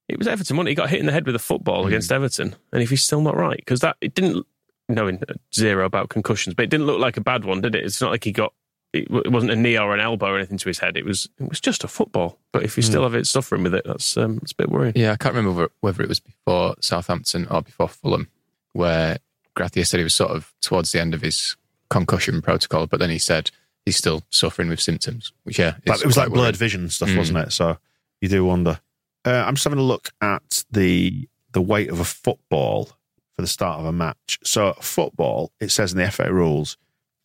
[0.09, 0.57] it was Everton.
[0.57, 0.71] Wasn't it?
[0.71, 3.21] He got hit in the head with a football against Everton, and if he's still
[3.21, 4.47] not right, because that it didn't
[4.89, 5.21] knowing
[5.53, 7.85] zero about concussions, but it didn't look like a bad one, did it?
[7.85, 8.55] It's not like he got.
[8.95, 10.97] It it wasn't a knee or an elbow or anything to his head.
[10.97, 11.29] It was.
[11.41, 12.39] It was just a football.
[12.53, 14.93] But if you still have it suffering with it, that's um, it's a bit worrying.
[14.97, 18.29] Yeah, I can't remember whether- whether it was before Southampton or before Fulham,
[18.73, 19.19] where
[19.55, 21.57] Gracia said he was sort of towards the end of his
[21.91, 23.51] concussion protocol, but then he said
[23.85, 26.55] he's still suffering with symptoms, which yeah, Like, is it was quite like blurred worrying.
[26.55, 27.19] vision stuff, Mm.
[27.19, 27.53] wasn't it?
[27.53, 27.79] So
[28.21, 28.81] you do wonder.
[29.25, 32.87] Uh, I'm just having a look at the the weight of a football
[33.35, 34.39] for the start of a match.
[34.45, 36.77] So football, it says in the FA rules,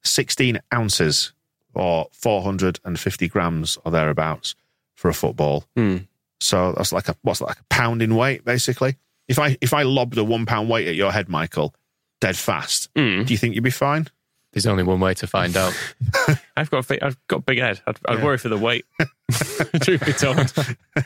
[0.04, 1.34] 16 ounces
[1.74, 4.56] or 450 grams or thereabouts
[4.96, 5.66] for a football.
[5.76, 5.98] Hmm.
[6.42, 8.96] So that's like a what's that, like a pound in weight, basically.
[9.28, 11.74] If I if I lobbed a one pound weight at your head, Michael,
[12.22, 13.24] dead fast, Hmm.
[13.24, 14.08] do you think you'd be fine?
[14.54, 15.78] There's only one way to find out.
[16.58, 17.82] I've got a big, I've got a big head.
[17.86, 18.26] I'd, I'd Yeah.
[18.26, 18.86] worry for the weight.
[19.82, 20.38] Truth be told.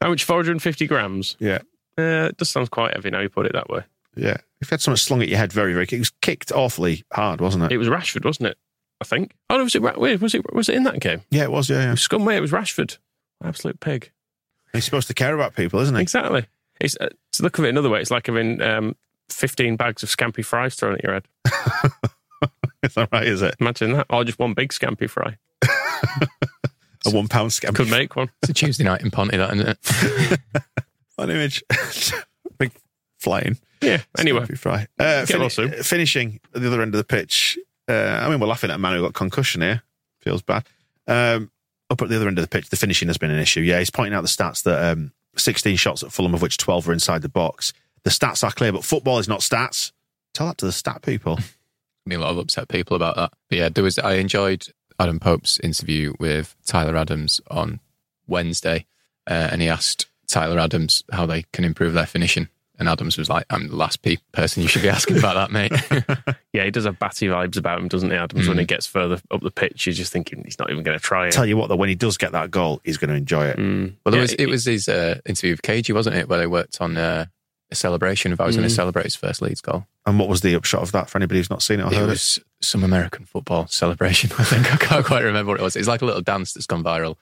[0.00, 0.24] How much?
[0.24, 1.36] 450 grams.
[1.38, 1.58] Yeah.
[1.98, 3.82] Uh, it does sound quite heavy now you put it that way.
[4.16, 4.36] Yeah.
[4.60, 7.40] If you had someone slung at your head very, very it was kicked awfully hard,
[7.40, 7.72] wasn't it?
[7.72, 8.58] It was Rashford, wasn't it?
[9.00, 9.34] I think.
[9.50, 9.82] Oh, no, was it?
[9.82, 10.54] Wait, was it?
[10.54, 11.22] Was it in that game?
[11.30, 11.88] yeah, it was, yeah, yeah.
[11.88, 12.36] It was scum way.
[12.36, 12.98] It was Rashford.
[13.44, 14.10] Absolute pig.
[14.72, 16.02] He's supposed to care about people, isn't he?
[16.02, 16.46] Exactly.
[16.80, 18.00] It's uh, to look at it another way.
[18.00, 18.96] It's like having um,
[19.30, 21.28] 15 bags of Scampi Fries thrown at your head.
[22.82, 23.56] Is that right, is it?
[23.58, 25.36] Imagine that, or just one big Scampi Fry.
[27.06, 27.74] A one pound scam.
[27.74, 28.30] Could make one.
[28.42, 30.40] It's a Tuesday night in Ponty, that, isn't it?
[31.18, 31.62] An image.
[32.58, 32.72] Big
[33.18, 33.58] flying.
[33.80, 34.02] Yeah.
[34.18, 34.86] Anyway, Scampi fry.
[34.98, 35.70] Uh, Get well soon.
[35.82, 37.58] finishing at the other end of the pitch.
[37.88, 39.82] Uh, I mean, we're laughing at a man who got concussion here.
[40.20, 40.66] Feels bad.
[41.06, 41.50] Um,
[41.88, 43.60] up at the other end of the pitch, the finishing has been an issue.
[43.60, 46.86] Yeah, he's pointing out the stats that um, 16 shots at Fulham, of which 12
[46.86, 47.72] were inside the box.
[48.02, 49.92] The stats are clear, but football is not stats.
[50.34, 51.38] Tell that to the stat people.
[52.08, 53.32] be a lot of upset people about that.
[53.48, 53.98] But yeah, there was.
[53.98, 54.66] I enjoyed
[54.98, 57.80] Adam Pope's interview with Tyler Adams on
[58.26, 58.86] Wednesday,
[59.28, 63.28] uh, and he asked Tyler Adams how they can improve their finishing, and Adams was
[63.28, 66.70] like, "I'm the last pe- person you should be asking about that, mate." yeah, he
[66.70, 68.48] does have batty vibes about him, doesn't he, Adams?
[68.48, 71.02] When he gets further up the pitch, you're just thinking he's not even going to
[71.02, 71.32] try it.
[71.32, 73.56] Tell you what, though, when he does get that goal, he's going to enjoy it.
[73.58, 73.94] Mm.
[74.04, 76.46] well, there Yeah, was, it was his uh, interview with Cagey, wasn't it, where they
[76.46, 77.26] worked on uh,
[77.70, 79.86] a celebration of how he was going to celebrate his first Leeds goal.
[80.06, 81.94] And what was the upshot of that for anybody who's not seen it or It
[81.94, 82.10] heard it?
[82.10, 84.30] was some American football celebration.
[84.38, 85.74] I think I can't quite remember what it was.
[85.76, 87.16] It's like a little dance that's gone viral,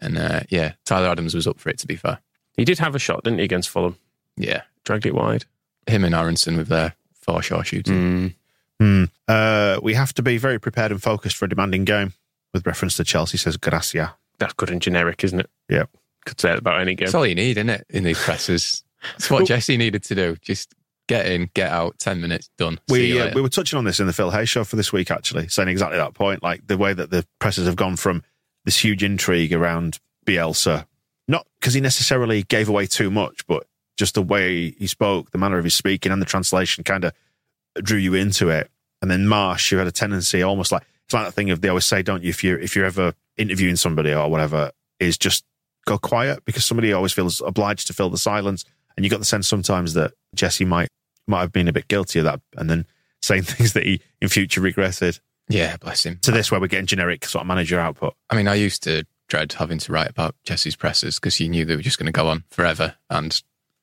[0.00, 1.78] and uh, yeah, Tyler Adams was up for it.
[1.80, 2.20] To be fair,
[2.56, 3.96] He did have a shot, didn't he, against Fulham?
[4.38, 5.44] yeah, Dragged it wide.
[5.86, 8.34] him and Aronson with their foreshore shooting.
[8.80, 9.04] Hmm.
[9.28, 12.14] Uh, we have to be very prepared and focused for a demanding game.
[12.52, 14.14] With reference to Chelsea, says Gracia.
[14.38, 15.48] That's good and generic, isn't it?
[15.70, 15.84] Yeah.
[16.26, 17.06] Could say it about any game.
[17.06, 17.86] That's all you need, isn't it?
[17.88, 18.84] In these presses,
[19.16, 20.36] it's what Jesse needed to do.
[20.42, 20.74] Just
[21.08, 22.78] get in, get out, ten minutes, done.
[22.90, 24.76] See We you uh, we were touching on this in the Phil Hay show for
[24.76, 26.42] this week, actually, saying exactly that point.
[26.42, 28.22] Like the way that the presses have gone from
[28.66, 30.84] this huge intrigue around Bielsa,
[31.26, 33.66] not because he necessarily gave away too much, but
[33.96, 37.12] just the way he spoke, the manner of his speaking, and the translation kind of
[37.82, 38.70] drew you into it.
[39.00, 41.68] And then Marsh, who had a tendency, almost like it's like that thing of they
[41.68, 42.30] always say, don't you?
[42.30, 45.44] If you if you're ever interviewing somebody or whatever, is just
[45.86, 48.64] go quiet because somebody always feels obliged to fill the silence.
[48.96, 50.88] And you got the sense sometimes that Jesse might
[51.26, 52.86] might have been a bit guilty of that, and then
[53.22, 55.18] saying things that he in future regretted.
[55.48, 56.18] yeah, bless him.
[56.22, 58.14] To this, where we're getting generic sort of manager output.
[58.30, 61.64] I mean, I used to dread having to write about Jesse's presses because you knew
[61.64, 63.42] they were just going to go on forever and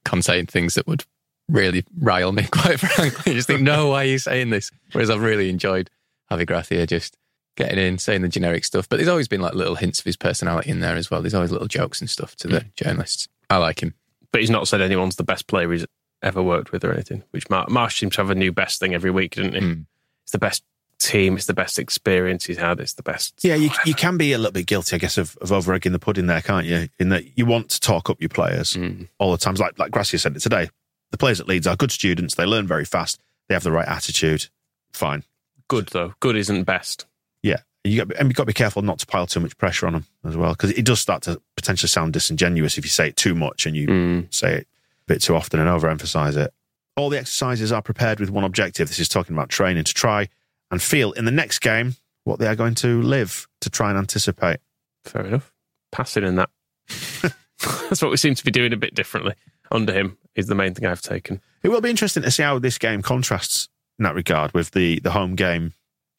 [0.10, 1.06] contain things that would
[1.48, 3.32] really rile me, quite frankly.
[3.32, 4.72] You just think, no, why are you saying this?
[4.92, 5.90] Whereas I've really enjoyed
[6.32, 7.18] Javi Gracia just
[7.56, 8.88] getting in, saying the generic stuff.
[8.88, 11.22] But there's always been like little hints of his personality in there as well.
[11.22, 13.28] There's always little jokes and stuff to the journalists.
[13.50, 13.94] I like him.
[14.32, 15.86] But he's not said anyone's the best player he's
[16.22, 18.94] ever worked with or anything, which Mar- Marsh seems to have a new best thing
[18.94, 19.62] every week, didn't he?
[19.62, 19.86] Mm.
[20.24, 20.64] It's the best
[21.00, 23.34] team, it's the best experience he's had, it's the best.
[23.44, 25.92] Yeah, you, you can be a little bit guilty, I guess, of, of over egging
[25.94, 26.90] the pudding there, can't you?
[27.00, 28.78] In that you want to talk up your players
[29.18, 29.60] all the times.
[29.60, 30.70] Like like Gracia said it today.
[31.12, 32.36] The players at Leeds are good students.
[32.36, 33.20] They learn very fast.
[33.48, 34.48] They have the right attitude.
[34.94, 35.24] Fine.
[35.68, 36.14] Good, though.
[36.20, 37.08] Good isn't best.
[37.42, 37.58] Yeah.
[37.84, 39.94] You got, and you've got to be careful not to pile too much pressure on
[39.94, 43.16] them as well, because it does start to potentially sound disingenuous if you say it
[43.16, 44.34] too much and you Mm.
[44.34, 46.54] say it a bit too often and overemphasize it.
[46.98, 48.88] All the exercises are prepared with one objective.
[48.90, 50.28] This is talking about training to try
[50.72, 53.98] and feel in the next game what they are going to live to try and
[53.98, 54.60] anticipate.
[55.04, 55.52] Fair enough.
[55.92, 56.50] Passing in that.
[57.90, 59.34] That's what we seem to be doing a bit differently
[59.72, 61.42] under him, is the main thing I've taken.
[61.64, 65.00] It will be interesting to see how this game contrasts in that regard with the,
[65.00, 65.74] the home game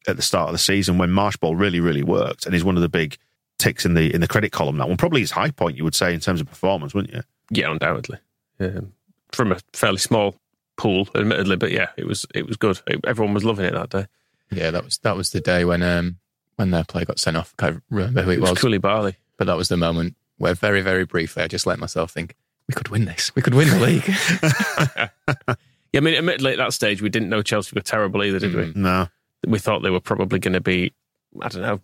[0.07, 2.81] at the start of the season when Marshball really, really worked and is one of
[2.81, 3.17] the big
[3.61, 4.77] ticks in the in the credit column.
[4.77, 7.21] That one probably his high point, you would say, in terms of performance, wouldn't you?
[7.51, 8.17] Yeah, undoubtedly.
[8.59, 8.93] Um,
[9.31, 10.35] from a fairly small
[10.77, 12.81] pool, admittedly, but yeah, it was it was good.
[13.05, 14.07] Everyone was loving it that day.
[14.51, 16.17] Yeah, that was that was the day when um
[16.57, 17.53] when their player got sent off.
[17.59, 19.15] I can't remember who it, It was was, Koulibaly.
[19.37, 22.35] but that was the moment where very very briefly I just let myself think
[22.67, 23.33] we could win this.
[23.35, 25.57] We could win the league.
[25.93, 28.55] Yeah, I mean, admittedly, at that stage, we didn't know Chelsea were terrible either, did
[28.55, 28.71] we?
[28.73, 29.09] No.
[29.45, 30.93] We thought they were probably going to be,
[31.41, 31.81] I don't know,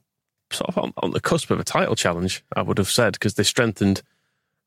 [0.50, 3.34] sort of on, on the cusp of a title challenge, I would have said, because
[3.34, 4.02] they strengthened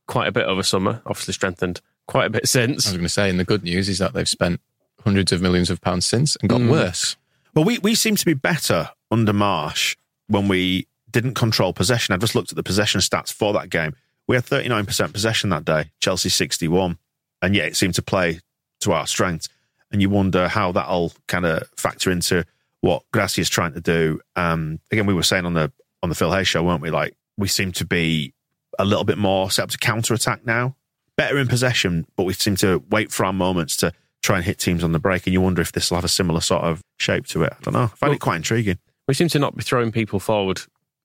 [0.06, 2.86] quite a bit over summer, obviously strengthened quite a bit since.
[2.86, 4.60] I was going to say, and the good news is that they've spent
[5.04, 6.70] hundreds of millions of pounds since and got Mm.
[6.70, 7.16] worse.
[7.54, 9.96] Well, we, we seem to be better under Marsh
[10.28, 12.14] when we didn't control possession.
[12.14, 13.94] I just looked at the possession stats for that game.
[14.28, 16.98] We had 39% possession that day, Chelsea 61,
[17.42, 18.40] and yet it seemed to play
[18.80, 19.48] to our strengths.
[19.90, 22.44] And you wonder how that'll kind of factor into
[22.80, 24.20] what Gracia is trying to do.
[24.36, 26.90] Um, again, we were saying on the on the Phil Hay's show, weren't we?
[26.90, 28.32] Like we seem to be
[28.78, 30.76] a little bit more set up to counter attack now.
[31.16, 34.58] Better in possession, but we seem to wait for our moments to try and hit
[34.58, 35.26] teams on the break.
[35.26, 37.52] And you wonder if this will have a similar sort of shape to it.
[37.52, 37.84] I don't know.
[37.84, 38.78] I find Well- it quite intriguing.
[39.08, 40.60] We seem to not be throwing people forward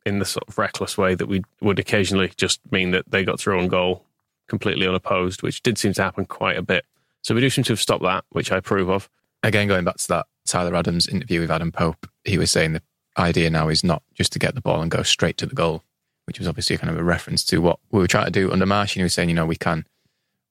[0.06, 3.40] in the sort of reckless way that we would occasionally just mean that they got
[3.40, 4.06] through on goal
[4.48, 6.86] completely unopposed, which did seem to happen quite a bit.
[7.24, 9.10] So we do seem to have stopped that, which I approve of.
[9.42, 12.82] Again, going back to that Tyler Adams interview with Adam Pope, he was saying the
[13.18, 15.82] idea now is not just to get the ball and go straight to the goal,
[16.26, 18.68] which was obviously kind of a reference to what we were trying to do under
[18.68, 18.96] Marsh.
[18.96, 19.88] And he was saying, you know, we can,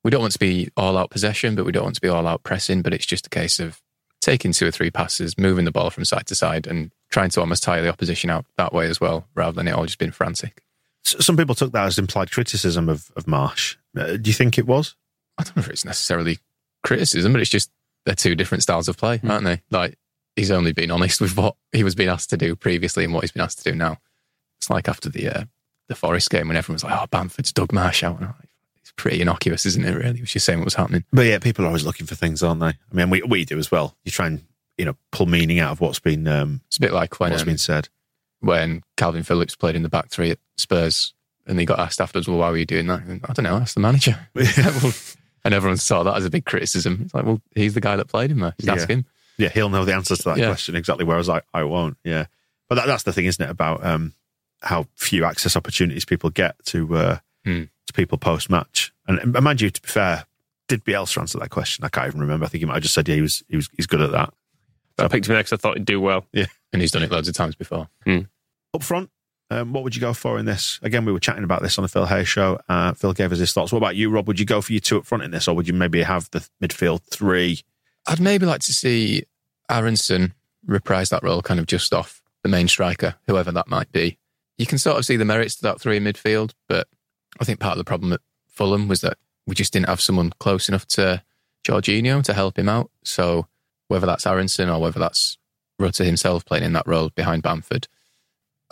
[0.05, 2.27] we don't want to be all out possession, but we don't want to be all
[2.27, 2.83] out pressing.
[2.83, 3.81] But it's just a case of
[4.21, 7.39] taking two or three passes, moving the ball from side to side, and trying to
[7.39, 10.11] almost tire the opposition out that way as well, rather than it all just being
[10.11, 10.61] frantic.
[11.03, 13.77] Some people took that as implied criticism of, of Marsh.
[13.97, 14.95] Uh, do you think it was?
[15.39, 16.37] I don't know if it's necessarily
[16.83, 17.71] criticism, but it's just
[18.05, 19.63] they're two different styles of play, aren't they?
[19.71, 19.97] Like
[20.35, 23.23] he's only been honest with what he was being asked to do previously and what
[23.23, 23.97] he's been asked to do now.
[24.59, 25.43] It's like after the uh,
[25.87, 28.44] the Forest game when everyone was like, "Oh, Bamford's dug Marsh out." And I'm like,
[28.95, 29.95] pretty innocuous, isn't it?
[29.95, 31.03] Really, he was just saying what was happening.
[31.11, 32.67] But yeah, people are always looking for things, aren't they?
[32.67, 33.95] I mean, we we do as well.
[34.03, 34.43] You try and
[34.77, 37.43] you know pull meaning out of what's been um, It's a bit like when what's
[37.43, 37.89] um, been said.
[38.39, 41.13] when Calvin Phillips played in the back three at Spurs,
[41.47, 43.57] and he got asked afterwards, "Well, why were you doing that?" And, I don't know.
[43.57, 44.17] Ask the manager.
[45.45, 47.01] And everyone saw that as a big criticism.
[47.05, 48.55] It's like, well, he's the guy that played him there.
[48.59, 48.95] Just ask Yeah.
[48.95, 49.05] him.
[49.37, 50.47] Yeah, he'll know the answers to that Yeah.
[50.47, 51.05] question exactly.
[51.05, 51.97] Whereas I, I won't.
[52.03, 52.25] Yeah,
[52.67, 53.51] but that, that's the thing, isn't it?
[53.51, 54.13] About um,
[54.63, 57.63] how few access opportunities people get to uh, Hmm.
[57.87, 58.91] To people post match.
[59.07, 60.25] And, and mind you, to be fair,
[60.67, 61.85] did Bielsa answer that question?
[61.85, 62.45] I can't even remember.
[62.45, 64.11] I think he might have just said, yeah, he was he was he's good at
[64.11, 64.33] that.
[64.97, 65.53] I picked him next.
[65.53, 66.25] I thought he'd do well.
[66.31, 66.45] Yeah.
[66.73, 67.87] And he's done it loads of times before.
[68.73, 69.09] Up front,
[69.51, 70.79] um, what would you go for in this?
[70.81, 72.59] Again, we were chatting about this on the Phil Hay show.
[72.67, 73.71] Uh, Phil gave us his thoughts.
[73.71, 74.27] What about you, Rob?
[74.27, 76.29] Would you go for your two up front in this, or would you maybe have
[76.31, 77.61] the midfield three?
[78.07, 79.23] I'd maybe like to see
[79.69, 80.33] Aaronson
[80.65, 84.17] reprise that role kind of just off the main striker, whoever that might be.
[84.57, 86.87] You can sort of see the merits to that three in midfield, but
[87.39, 89.17] I think part of the problem at Fulham was that
[89.47, 91.21] we just didn't have someone close enough to
[91.65, 92.89] Georginio to help him out.
[93.03, 93.47] So
[93.87, 95.37] whether that's Aaronson or whether that's
[95.79, 97.87] Rutter himself playing in that role behind Bamford,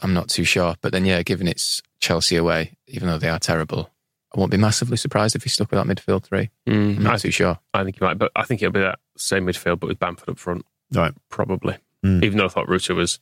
[0.02, 0.76] I'm not too sure.
[0.82, 3.90] But then, yeah, given it's Chelsea away, even though they are terrible,
[4.36, 6.50] I won't be massively surprised if he's stuck with that midfield three.
[6.66, 7.60] I'm Mm, not I, too sure.
[7.74, 10.30] I think he might, but I think it'll be that same midfield, but with Bamford
[10.30, 11.14] up front, Right.
[11.30, 11.78] probably.
[12.04, 12.24] Mm.
[12.24, 13.20] Even though I thought Rutter was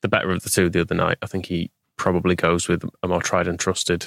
[0.00, 3.08] the better of the two the other night, I think he probably goes with a
[3.08, 4.06] more tried and trusted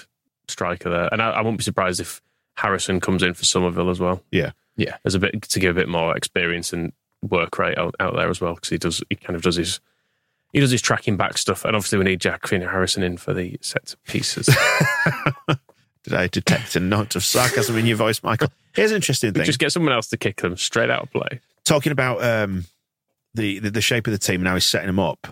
[0.57, 1.07] striker there.
[1.11, 2.19] And I, I won't be surprised if
[2.55, 4.23] Harrison comes in for Summerville as well.
[4.31, 4.51] Yeah.
[4.75, 4.97] Yeah.
[5.05, 6.91] as a bit to give a bit more experience and
[7.21, 9.79] work rate out, out there as well because he does he kind of does his
[10.53, 13.33] he does his tracking back stuff and obviously we need Jack Finn Harrison in for
[13.33, 14.47] the set of pieces.
[16.03, 18.47] Did I detect a note of sarcasm in your voice, Michael?
[18.73, 19.45] Here's an interesting We thing.
[19.45, 21.41] just get someone else to kick them straight out of play.
[21.65, 22.65] talking about um,
[23.33, 25.27] the, the the shape of the team and how he's setting them up.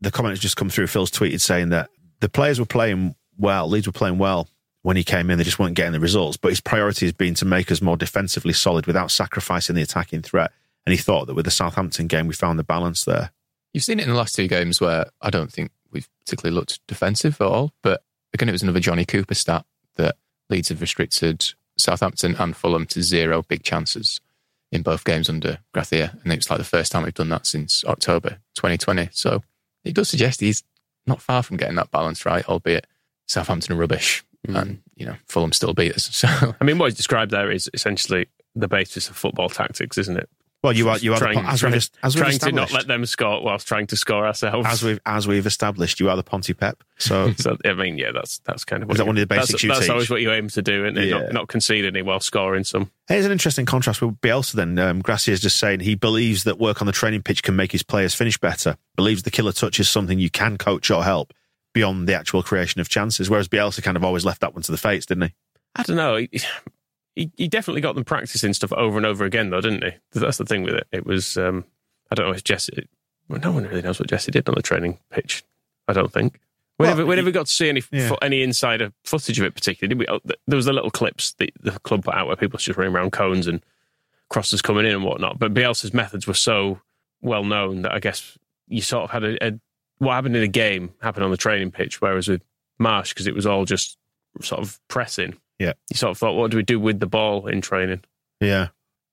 [0.00, 0.86] The comment has just come through.
[0.86, 4.48] Phil's tweeted saying that the players were playing well, Leeds were playing well
[4.86, 5.36] when he came in.
[5.36, 6.36] They just weren't getting the results.
[6.36, 10.22] But his priority has been to make us more defensively solid without sacrificing the attacking
[10.22, 10.52] threat.
[10.86, 13.32] And he thought that with the Southampton game, we found the balance there.
[13.74, 16.78] You've seen it in the last two games where I don't think we've particularly looked
[16.86, 17.72] defensive at all.
[17.82, 20.18] But again, it was another Johnny Cooper stat that
[20.50, 21.44] Leeds have restricted
[21.76, 24.20] Southampton and Fulham to zero big chances
[24.70, 26.16] in both games under Gracia.
[26.22, 29.08] And it's like the first time we've done that since October 2020.
[29.10, 29.42] So
[29.82, 30.62] it does suggest he's
[31.08, 32.86] not far from getting that balance right, albeit
[33.26, 34.22] Southampton are rubbish
[34.54, 36.08] and, you know, Fulham still beat us.
[36.12, 40.16] So I mean, what he's described there is essentially the basis of football tactics, isn't
[40.16, 40.28] it?
[40.62, 42.72] Well, you are you are trying, the, as trying, we've, as we've trying to not
[42.72, 44.66] let them score whilst trying to score ourselves.
[44.68, 46.82] as we've as we've established, you are the Ponty Pep.
[46.98, 49.26] So so I mean, yeah, that's that's kind of what Is that one of the
[49.28, 49.90] basics that's, you that's teach?
[49.90, 51.18] always what you aim to do, and Yeah.
[51.18, 52.90] not, not concede any while scoring some.
[53.06, 54.76] Here's an interesting contrast with Bielsa then.
[54.78, 57.70] Um, Gracia is just saying he believes that work on the training pitch can make
[57.70, 61.32] his players finish better, believes the killer touch is something you can coach or help
[61.76, 64.72] beyond the actual creation of chances, whereas Bielsa kind of always left that one to
[64.72, 65.34] the fates, didn't he?
[65.76, 66.16] I don't know.
[66.16, 66.30] He,
[67.14, 69.90] he, he definitely got them practicing stuff over and over again, though, didn't he?
[70.18, 70.86] That's the thing with it.
[70.90, 71.64] It was, um,
[72.10, 72.88] I don't know if Jesse,
[73.28, 75.44] well, no one really knows what Jesse did on the training pitch.
[75.86, 76.40] I don't think.
[76.78, 78.08] We Well, never, we never got to see any Yeah.
[78.08, 79.94] fo- any insider footage of it, particularly.
[79.94, 80.06] Did we?
[80.08, 82.94] Oh, there was the little clips that the club put out where people just running
[82.94, 83.62] around cones and
[84.28, 85.38] crosses coming in and whatnot.
[85.38, 86.80] But Bielsa's methods were so
[87.22, 88.36] well known that I guess
[88.68, 89.52] you sort of had a, a
[89.98, 92.42] what happened in a game happened on the training pitch, whereas with
[92.78, 93.96] Marsh, because it was all just
[94.42, 95.36] sort of pressing.
[95.58, 95.72] Yeah.
[95.90, 98.02] You sort of thought, what do we do with the ball in training?
[98.40, 98.68] Yeah.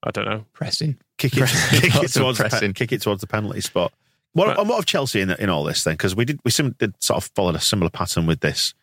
[0.06, 0.46] I don't know.
[0.52, 0.98] pressing.
[1.18, 1.80] Kick it, Pressing.
[1.80, 3.94] kick it Lots of towards the, pe- kick it towards the penalty spot.
[4.34, 5.94] What, But- and what of Chelsea in, in all this then?
[5.94, 8.74] Because we did we sim, did sort of followed a similar pattern with this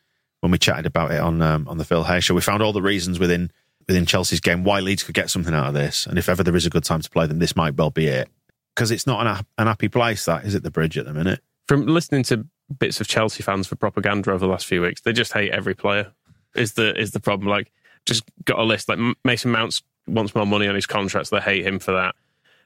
[0.40, 2.34] when we chatted about it on um, on the Phil Hay show.
[2.34, 3.50] We found all the reasons within
[3.86, 6.56] within Chelsea's game why Leeds could get something out of this, and if ever there
[6.56, 8.30] is a good time to play them, this might well be it.
[8.74, 10.24] because it's not an, an happy place.
[10.24, 10.62] That is it.
[10.62, 11.40] The bridge at the minute.
[11.70, 12.44] From listening to
[12.80, 15.72] bits of Chelsea fans for propaganda over the last few weeks, they just hate every
[15.76, 16.10] player.
[16.56, 17.48] Is the is the problem?
[17.48, 17.70] Like,
[18.06, 21.42] just got a list like Mason Mounts wants more money on his contract, so they
[21.42, 22.16] hate him for that,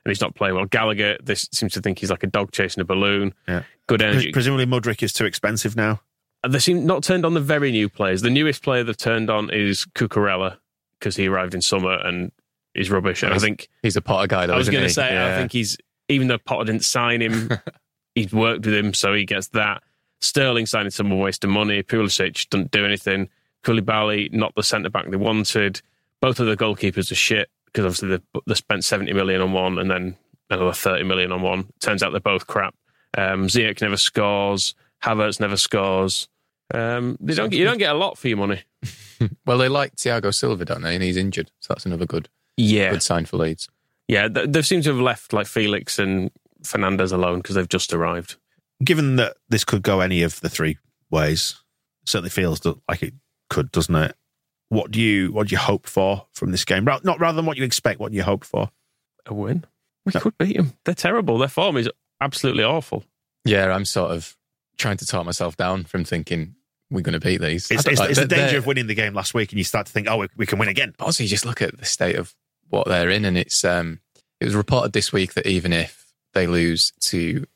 [0.06, 0.64] and he's not playing well.
[0.64, 3.34] Gallagher, this seems to think he's like a dog chasing a balloon.
[3.46, 3.64] Yeah.
[3.88, 4.32] Good energy.
[4.32, 6.00] Presumably, Mudryk is too expensive now.
[6.42, 8.22] Uh, they seem not turned on the very new players.
[8.22, 10.56] The newest player they've turned on is Cucurella
[10.98, 12.32] because he arrived in summer and
[12.74, 13.22] is rubbish.
[13.22, 14.54] And I think He's a Potter guy, though.
[14.54, 15.76] I was going to say I think he's
[16.08, 17.50] even though Potter didn't sign him,
[18.14, 19.82] he's worked with him, so he gets that.
[20.20, 21.82] Sterling signing someone wasting money.
[21.82, 23.28] Pulisic doesn't do anything.
[23.62, 25.80] Koulibaly not the centre back they wanted.
[26.20, 29.78] Both of the goalkeepers are shit because obviously they, they spent seventy million on one
[29.78, 30.16] and then
[30.50, 31.66] another thirty million on one.
[31.80, 32.74] Turns out they're both crap.
[33.16, 34.74] Um, Ziyech never scores.
[35.02, 36.28] Havertz never scores.
[36.72, 37.50] Um, they don't.
[37.50, 38.62] Get, you don't get a lot for your money.
[39.46, 40.94] Well, they like Thiago Silva, don't they?
[40.94, 43.68] And he's injured, so that's another good Yeah, good sign for Leeds.
[44.08, 44.28] yeah.
[44.28, 46.30] They, they seem to have left like Felix and
[46.64, 48.36] Fernandez alone because they've just arrived.
[48.82, 50.78] Given that this could go any of the three
[51.10, 51.54] ways,
[52.04, 53.14] certainly feels like it
[53.50, 54.16] could, doesn't it?
[54.68, 56.84] What do you what do you hope for from this game?
[56.84, 58.00] Not rather than what you expect.
[58.00, 58.70] What do you hope for?
[59.26, 59.64] A win.
[60.04, 60.74] We could beat them.
[60.84, 61.38] They're terrible.
[61.38, 61.88] Their form is
[62.20, 63.04] absolutely awful.
[63.44, 64.36] Yeah, I'm sort of
[64.76, 66.56] trying to talk myself down from thinking
[66.90, 67.70] we're going to beat these.
[67.70, 69.86] It's, it's, like, it's the danger of winning the game last week, and you start
[69.86, 70.94] to think, oh, we, we can win again.
[70.96, 72.34] But also, you just look at the state of
[72.68, 74.00] what they're in, and it's um,
[74.40, 76.03] it was reported this week that even if
[76.34, 77.46] they lose to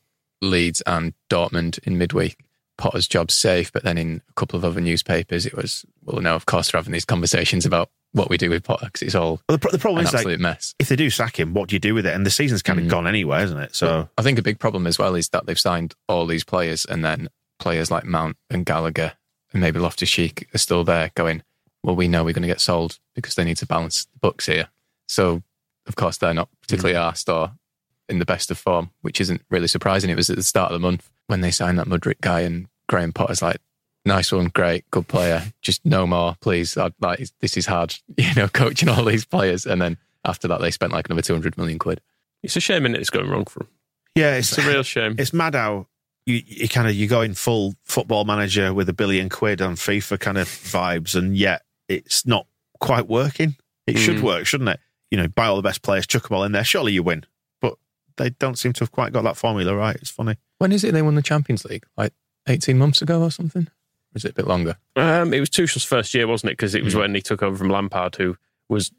[0.41, 2.39] Leeds and Dortmund in midweek,
[2.77, 3.73] Potter's job's safe.
[3.73, 6.79] But then in a couple of other newspapers, it was well, no, of course, they're
[6.79, 9.79] having these conversations about what we do with Potter because it's all Well, the, the
[9.79, 10.75] problem is, like, absolute mess.
[10.79, 12.15] if they do sack him, what do you do with it?
[12.15, 12.91] And the season's kind of Mm.
[12.91, 13.75] gone anyway, isn't it?
[13.75, 16.85] So I think a big problem as well is that they've signed all these players,
[16.87, 19.13] and then players like Mount and Gallagher
[19.53, 21.43] and maybe Loftus Cheek are still there going,
[21.83, 24.47] well, we know we're going to get sold because they need to balance the books
[24.47, 24.69] here.
[25.09, 25.43] So,
[25.87, 27.53] of course, they're not particularly arsed or
[28.09, 30.11] in the best of form, which isn't really surprising.
[30.11, 32.67] It was at the start of the month when they signed that Mudryk guy, and
[32.89, 33.59] Graham Potter's like,
[34.05, 36.77] nice one, great, good player, just no more, please.
[36.79, 39.67] I'd, like, this is hard, you know, coaching all these players.
[39.67, 42.01] And then after that, they spent like another 200 million quid.
[42.43, 43.69] It's a shame, and it's going wrong for them.
[44.15, 45.17] yeah, it's, It's a real shame.
[45.19, 45.87] it's mad how
[46.25, 49.75] you, you kind of you go in full football manager with a billion quid on
[49.77, 52.47] FIFA kind of vibes, and yet it's not
[52.81, 53.57] quite working.
[53.87, 54.23] It should Mm.
[54.23, 54.81] work, shouldn't it?
[55.11, 56.65] You know, buy all the best players, chuck them all in there.
[56.65, 57.29] Surely you win, but
[58.19, 59.97] they don't seem to have quite got that formula right.
[59.97, 60.37] It's funny.
[60.59, 61.85] When is it they won the Champions League?
[61.97, 62.13] Like
[62.47, 63.63] 18 months ago or something?
[63.63, 64.77] Or is it a bit longer?
[64.97, 66.59] Um, it was Tuchel's first year, wasn't it?
[66.59, 68.37] Because it was when he took over from Lampard, who
[68.69, 68.91] was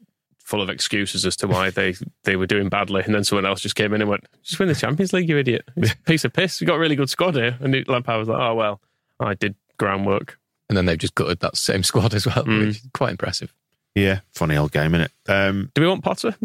[0.42, 1.94] full of excuses as to why they,
[2.24, 4.68] they were doing badly, and then someone else just came in and went, "Just win
[4.68, 5.68] the Champions League, you idiot!
[5.76, 6.60] It's a piece of piss.
[6.60, 8.80] We got a really good squad here." And Lampard was like, "Oh well,
[9.20, 12.66] I did groundwork." And then they've just gutted that same squad as well, Mm.
[12.68, 13.52] which is quite impressive.
[13.96, 15.08] Yeah, funny old game, innit?
[15.28, 16.36] Um, Do we want Potter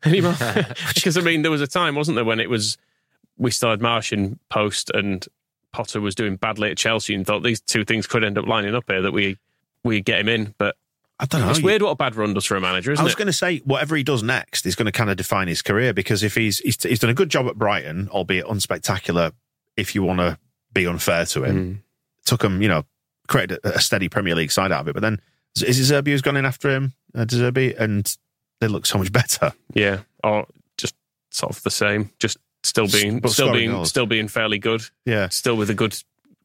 [0.04, 0.34] anymore?
[0.94, 2.76] because I mean, there was a time, wasn't there, when it was
[3.36, 5.26] we started in post and
[5.72, 8.74] Potter was doing badly at Chelsea, and thought these two things could end up lining
[8.74, 9.38] up here that we
[9.84, 10.76] we get him in, but.
[11.22, 11.50] I don't know.
[11.50, 13.32] It's weird what a bad run does for a manager, isn't I was going to
[13.34, 16.34] say whatever he does next is going to kind of define his career because if
[16.34, 19.32] he's he's, he's done a good job at Brighton, albeit unspectacular,
[19.76, 20.38] if you want to
[20.72, 21.78] be unfair to him, Mm.
[22.24, 22.84] took him, you know,
[23.28, 24.94] created a, a steady Premier League side out of it.
[24.94, 25.20] But then
[25.56, 28.16] is it Zerbi who's gone in after him, uh, Zerbi, and
[28.60, 29.52] they look so much better.
[29.74, 30.46] Yeah, or
[30.76, 30.94] just
[31.30, 33.88] sort of the same, just still being But still being goals.
[33.88, 35.96] still being fairly good, Yeah, still with a good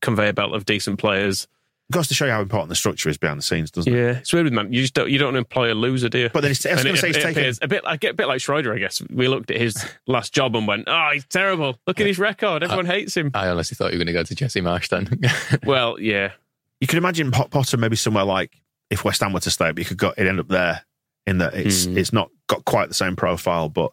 [0.01, 1.47] conveyor belt of decent players.
[1.91, 3.97] goes to show you how important the structure is behind the scenes, doesn't it?
[3.97, 4.71] Yeah, it's weird with man.
[4.73, 6.29] You just don't you don't employ a loser, do you?
[6.29, 7.41] But then it's, I was And going to say it's it taken.
[7.41, 9.01] appears a bit like a bit like Schreuder, I guess.
[9.09, 11.77] We looked at his last job and went, "Oh, he's terrible.
[11.85, 12.63] Look at his record.
[12.63, 15.09] Everyone hates him." I honestly thought you were going to go to Jesse Marsh then.
[15.65, 16.31] Well, yeah,
[16.79, 19.79] You could imagine Pot- Potter maybe somewhere like if West Ham were to stay, but
[19.79, 20.83] you could go, it end up there
[21.27, 21.97] in that it's Hmm.
[21.97, 23.91] it's not got quite the same profile, but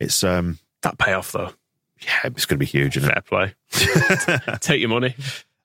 [0.00, 1.52] it's um that payoff though,
[2.02, 2.96] yeah, it's going to be huge.
[2.96, 3.54] Isn't fair play.
[4.60, 5.14] Take your money.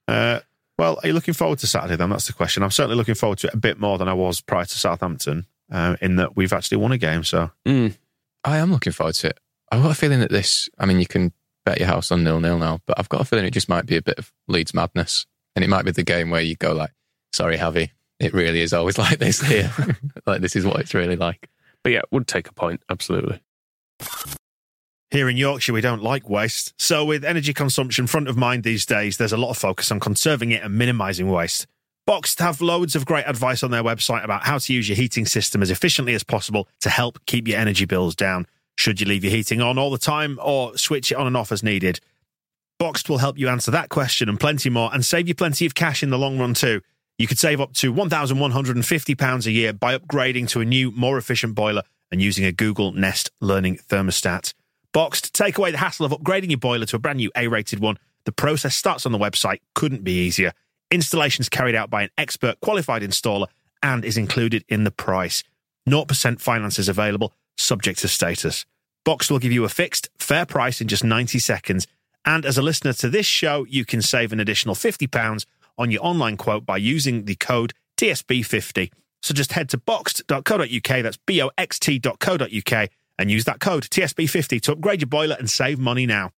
[0.07, 0.39] Uh,
[0.77, 2.09] well, are you looking forward to Saturday then?
[2.09, 2.63] That's the question.
[2.63, 5.45] I'm certainly looking forward to it a bit more than I was prior to Southampton,
[5.71, 7.23] uh, in that we've actually won a game.
[7.23, 7.97] So Mm.
[8.45, 9.39] I am looking forward to it.
[9.71, 11.33] I've got a feeling that this, I mean, you can
[11.65, 13.85] bet your house on nil nil now, but I've got a feeling it just might
[13.85, 15.25] be a bit of Leeds madness.
[15.55, 16.91] And it might be the game where you go like,
[17.33, 17.89] sorry, Javi,
[18.19, 19.71] it really is always like this here.
[20.25, 21.49] like, this is what it's really like.
[21.83, 23.41] But yeah, would take a point absolutely.
[25.11, 26.73] here in Yorkshire, we don't like waste.
[26.77, 29.99] So with energy consumption front of mind these days, there's a lot of focus on
[29.99, 31.67] conserving it and minimising waste.
[32.07, 35.27] BOXT have loads of great advice on their website about how to use your heating
[35.27, 38.47] system as efficiently as possible to help keep your energy bills down.
[38.77, 41.51] Should you leave your heating on all the time or switch it on and off
[41.51, 41.99] as needed?
[42.79, 45.75] BOXT will help you answer that question and plenty more and save you plenty of
[45.75, 46.81] cash in the long run too.
[47.19, 51.53] You could save up to £1,150 a year by upgrading to a new, more efficient
[51.53, 54.53] boiler and using a Google Nest Learning thermostat.
[54.93, 57.81] BOXT, take away the hassle of upgrading your boiler to a brand new A rated
[57.81, 57.97] one.
[58.23, 60.53] The process starts on the website, couldn't be easier.
[60.89, 63.47] Installation's carried out by an expert qualified installer
[63.83, 65.43] and is included in the price.
[65.89, 68.65] 0% finance is available, subject to status.
[69.05, 71.85] BOXT will give you a fixed, fair price in just 90 seconds.
[72.23, 75.45] And as a listener to this show, you can save an additional £50
[75.79, 78.91] on your online quote by using the code TSB50.
[79.21, 84.61] So just head to boxt.co.uk, that's B O X T.co.uk, and use that code TSB50
[84.61, 86.31] to upgrade your boiler and save money now.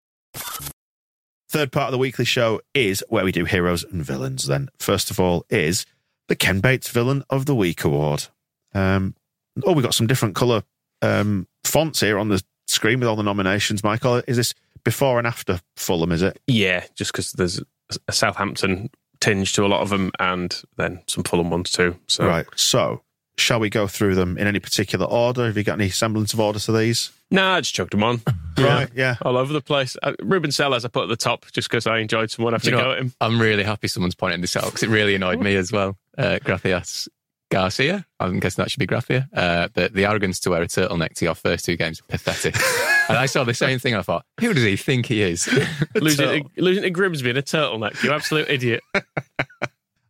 [1.49, 4.47] Third part of the weekly show is where we do heroes and villains.
[4.47, 5.84] Then, first of all, is
[6.28, 8.28] the Ken Bates Villain of the Week award.
[8.72, 9.16] Um,
[9.64, 10.62] oh, we've got some different colour
[11.03, 13.82] um, fonts here on the screen with all the nominations.
[13.82, 16.12] Michael, is this before and after Fulham?
[16.12, 16.41] Is it?
[16.47, 17.61] Yeah, just because there's
[18.07, 18.91] a Southampton
[19.21, 21.97] tinge to a lot of them, and then some Fulham ones too.
[22.07, 22.47] So Right.
[22.57, 23.03] So,
[23.37, 25.47] shall we go through them in any particular order?
[25.47, 27.11] Have you got any semblance of order to these?
[27.31, 28.21] Nah, I just chucked them on.
[28.59, 28.91] Right.
[28.95, 29.16] Yeah.
[29.23, 29.97] all over the place.
[30.03, 32.77] Uh, Ruben Sellers, I put at the top just because I enjoyed someone having to
[32.77, 33.14] go at him.
[33.18, 35.97] I'm really happy someone's pointing this out because it really annoyed me as well.
[36.18, 37.09] Uh, Gracias
[37.51, 39.29] Garcia, I'm guessing that should be Gracia.
[39.35, 42.55] Uh, but the arrogance to wear a turtleneck to your first two games, pathetic.
[43.09, 43.95] and I saw the same thing.
[43.95, 45.49] I thought, who does he think he is?
[45.95, 48.83] Losing to, losing to Grimsby in a turtleneck, you absolute idiot.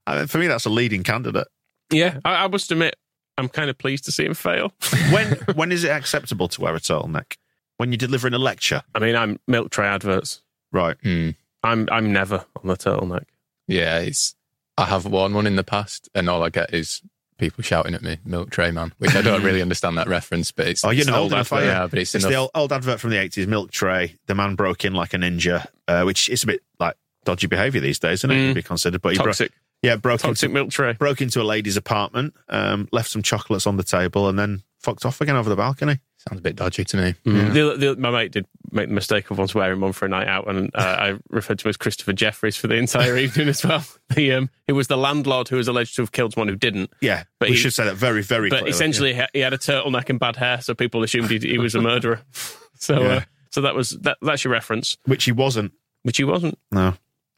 [0.07, 1.49] I mean, for me, that's a leading candidate.
[1.91, 2.97] Yeah, I, I must admit,
[3.39, 4.73] I'm kind of pleased to see him fail.
[5.11, 7.37] When when is it acceptable to wear a turtleneck?
[7.79, 10.43] When you're delivering a lecture, I mean, I'm milk tray adverts.
[10.73, 10.97] right?
[11.03, 11.31] Hmm.
[11.63, 13.25] I'm I'm never on the turtleneck.
[13.67, 14.35] Yeah, it's.
[14.77, 17.03] I have worn one in the past, and all I get is
[17.41, 20.69] people shouting at me, "Milk tray man," which I don't really understand that reference, but
[20.69, 20.85] it's.
[20.85, 21.67] Oh, you're not old enough, advert.
[21.67, 24.15] Yeah, but it's, It's the old, old advert from the 80s, Milk Tray.
[24.27, 27.81] The man broke in like a ninja, uh, which is a bit like dodgy behaviour
[27.81, 28.35] these days, isn't it?
[28.35, 28.49] Mm.
[28.51, 29.03] To be considered.
[29.03, 30.93] But he broke, Toxic, yeah, broke toxic into, milk tray.
[30.93, 35.05] broke into a lady's apartment, um, left some chocolates on the table, and then fucked
[35.05, 35.99] off again over the balcony.
[36.29, 37.15] Sounds a bit dodgy to me.
[37.25, 40.29] The, the, my mate did make the mistake of once wearing one for a night
[40.29, 43.65] out, and uh, I referred to him as Christopher Jefferies for the entire evening as
[43.65, 43.85] well.
[44.15, 46.91] The um, it was the landlord who was alleged to have killed someone who didn't.
[47.01, 48.71] Yeah, But we he- should say that very, very But clearly.
[48.71, 51.75] essentially, he- he had a turtleneck and bad hair, so people assumed he, he was
[51.75, 52.21] a murderer.
[52.75, 53.09] So, Yeah.
[53.09, 54.17] uh, so that was that.
[54.23, 55.73] That's your reference, which he wasn't.
[56.03, 56.59] which he wasn't.
[56.73, 56.95] No,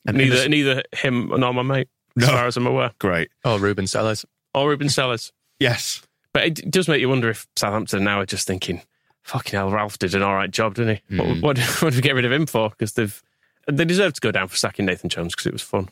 [0.07, 2.26] and neither innocent- neither him nor my mate, No.
[2.26, 3.28] as far as I'm aware, Great.
[3.45, 4.24] Oh, Ruben Sellers.
[4.55, 5.33] Oh, Ruben Sellers.
[5.59, 6.03] Yes.
[6.33, 8.80] But it does make you wonder if Southampton now are just thinking,
[9.24, 11.16] "Fucking hell, Ralph did an all right job, didn't he?
[11.16, 12.70] What, what, what did we get rid of him for?
[12.70, 13.22] Because they've
[13.68, 15.89] they deserve to go down for sacking Nathan Jones because it was fun.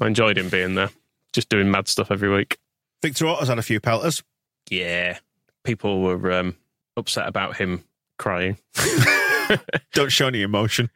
[0.00, 0.90] I enjoyed him being there,
[1.32, 2.58] just doing mad stuff every week.
[3.02, 4.22] Victor Orta's had a few pelters.
[4.70, 5.18] Yeah,
[5.64, 6.56] people were um,
[6.96, 7.84] upset about him
[8.18, 8.56] crying.
[9.92, 10.88] Don't show any emotion.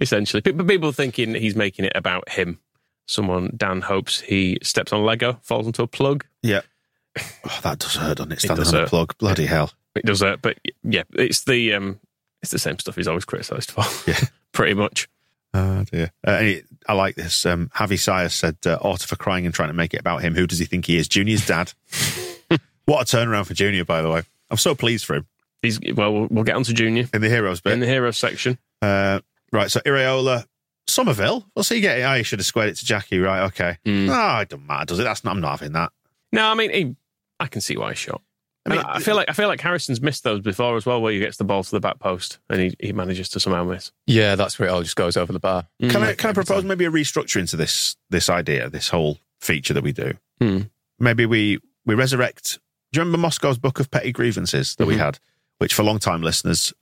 [0.00, 0.40] essentially.
[0.42, 2.58] Pe- But people thinking he's making it about him.
[3.06, 6.24] Someone, Dan, hopes he steps on Lego, falls into a plug.
[6.42, 6.60] Yeah.
[7.16, 8.40] Oh, that does hurt, doesn't it?
[8.40, 9.16] Standing does on a plug.
[9.18, 9.72] Bloody hell.
[9.94, 12.00] It does that, but yeah, it's the um,
[12.42, 13.84] it's the same stuff he's always criticised for.
[14.10, 14.18] Yeah.
[14.52, 15.08] pretty much.
[15.52, 16.10] Oh dear.
[16.26, 17.46] Uh, it- I like this.
[17.46, 20.34] Um, Javi Sayas said, uh, Orta for crying and trying to make it about him.
[20.34, 21.08] Who does he think he is?
[21.08, 21.72] Junior's dad.
[22.84, 24.22] what a turnaround for Junior, by the way.
[24.50, 25.26] I'm so pleased for him
[25.62, 27.72] He's well, we'll, we'll get on to Junior in the heroes bit.
[27.72, 28.58] in the hero section.
[28.82, 30.44] Uh, right, so Iraola,
[30.86, 31.46] Summerville.
[31.54, 32.04] What's he getting?
[32.04, 33.44] Oh, he should have squared it to Jackie, right?
[33.46, 33.78] Okay.
[33.86, 34.10] Mm.
[34.10, 35.04] Oh, it doesn't matter, does it?
[35.04, 35.90] That's not, I'm not having that.
[36.32, 36.96] No, I mean, he,
[37.44, 38.22] I can see why he shot.
[38.66, 41.02] I I, mean, I feel like I feel like Harrison's missed those before as well,
[41.02, 43.62] where he gets the ball to the back post and he, he manages to somehow
[43.64, 43.92] miss.
[44.06, 45.66] Yeah, that's where it all just goes over the bar.
[45.80, 46.18] Can I Mm.
[46.18, 49.92] can I propose maybe a restructuring to this this idea, this whole feature that we
[49.92, 50.12] do?
[50.40, 50.60] Hmm.
[50.98, 52.58] Maybe we we resurrect.
[52.92, 54.98] Do you remember Moscow's book of petty grievances that we Mhm.
[54.98, 55.18] had?
[55.58, 56.72] Which for long time listeners,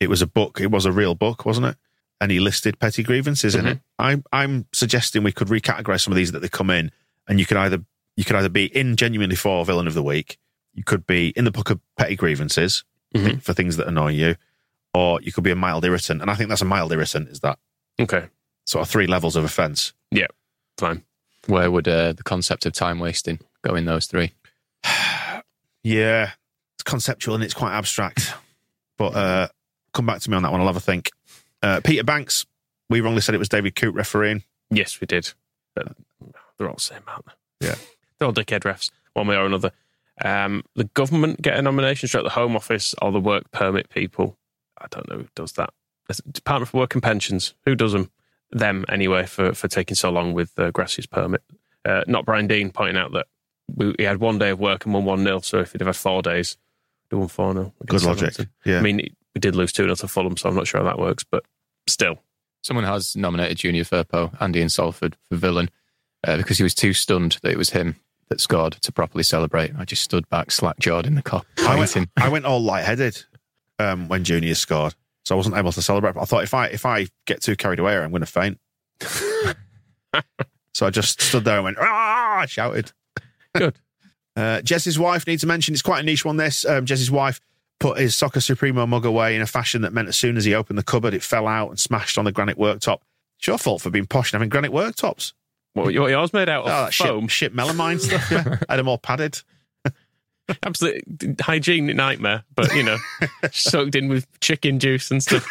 [0.00, 0.60] it was a book.
[0.60, 1.76] It was a real book, wasn't it?
[2.20, 3.80] And he listed petty grievances in it.
[3.98, 6.92] I'm I'm suggesting we could recategorize some of these that they come in,
[7.26, 7.80] and you can either
[8.16, 10.38] you could either be in genuinely for villain of the week,
[10.74, 12.84] you could be in the book of petty grievances
[13.14, 13.42] Mhm.
[13.42, 14.36] for things that annoy you,
[14.94, 16.20] or you could be a mild irritant.
[16.22, 17.28] And I think that's a mild irritant.
[17.28, 17.58] Is that
[18.00, 18.28] Okay,
[18.64, 19.92] sort of three levels of offence?
[20.10, 20.28] Yeah,
[20.78, 21.04] fine.
[21.46, 24.32] Where would uh, the concept of time wasting go in those three?
[25.84, 26.30] Yeah,
[26.76, 28.34] it's conceptual and it's quite abstract.
[28.96, 29.48] But uh,
[29.92, 30.60] come back to me on that one.
[30.60, 31.10] I'll have a think.
[31.62, 32.46] Uh, Peter Banks,
[32.88, 34.44] we wrongly said it was David Coote refereeing.
[34.70, 35.32] Yes, we did.
[35.76, 35.88] Uh,
[36.58, 37.66] they're all the same, aren't they?
[37.68, 37.74] Yeah.
[38.22, 39.72] They're all dickhead refs, one way or another.
[40.24, 44.38] Um, the government get a nomination straight the Home Office or the work permit people.
[44.78, 45.70] I don't know who does that.
[46.08, 47.54] It's Department for Work and Pensions.
[47.66, 48.12] Who does them?
[48.52, 51.42] Them, anyway, for, for taking so long with uh, Gracia's permit.
[51.84, 53.26] Uh, not Brian Dean pointing out that
[53.74, 55.40] we, he had one day of work and won 1 0.
[55.40, 56.56] So if he'd have had four days,
[57.10, 57.74] they won 4 0.
[57.86, 58.34] Good logic.
[58.64, 58.78] Yeah.
[58.78, 58.98] I mean,
[59.34, 61.44] we did lose 2 0 to Fulham, so I'm not sure how that works, but
[61.88, 62.20] still.
[62.62, 65.70] Someone has nominated Junior Firpo, Andy in Salford, for villain
[66.22, 67.96] uh, because he was too stunned that it was him
[68.32, 69.72] that scored to properly celebrate.
[69.78, 72.08] I just stood back, slack jawed in the Kop, I went.
[72.16, 73.22] I went all lightheaded
[73.78, 74.94] um, when Junior scored.
[75.24, 76.14] so I wasn't able to celebrate.
[76.14, 78.58] But I thought if I if I get too carried away, I'm going to faint.
[80.72, 82.92] so I just stood there and went ah, shouted.
[83.54, 83.78] Good.
[84.34, 86.38] Uh, Jesse's wife needs to mention it's quite a niche one.
[86.38, 87.38] This um, Jesse's wife
[87.80, 90.54] put his Soccer Supremo mug away in a fashion that meant as soon as he
[90.54, 93.00] opened the cupboard, it fell out and smashed on the granite worktop.
[93.38, 95.34] It's your fault for being posh and having granite worktops.
[95.74, 97.28] What, what yours made out of Oh, foam?
[97.28, 98.30] shit, shit melamine stuff.
[98.30, 99.40] Yeah, I had them all padded.
[100.62, 101.02] Absolute
[101.40, 102.98] hygiene nightmare, but you know,
[103.52, 105.46] soaked in with chicken juice and stuff.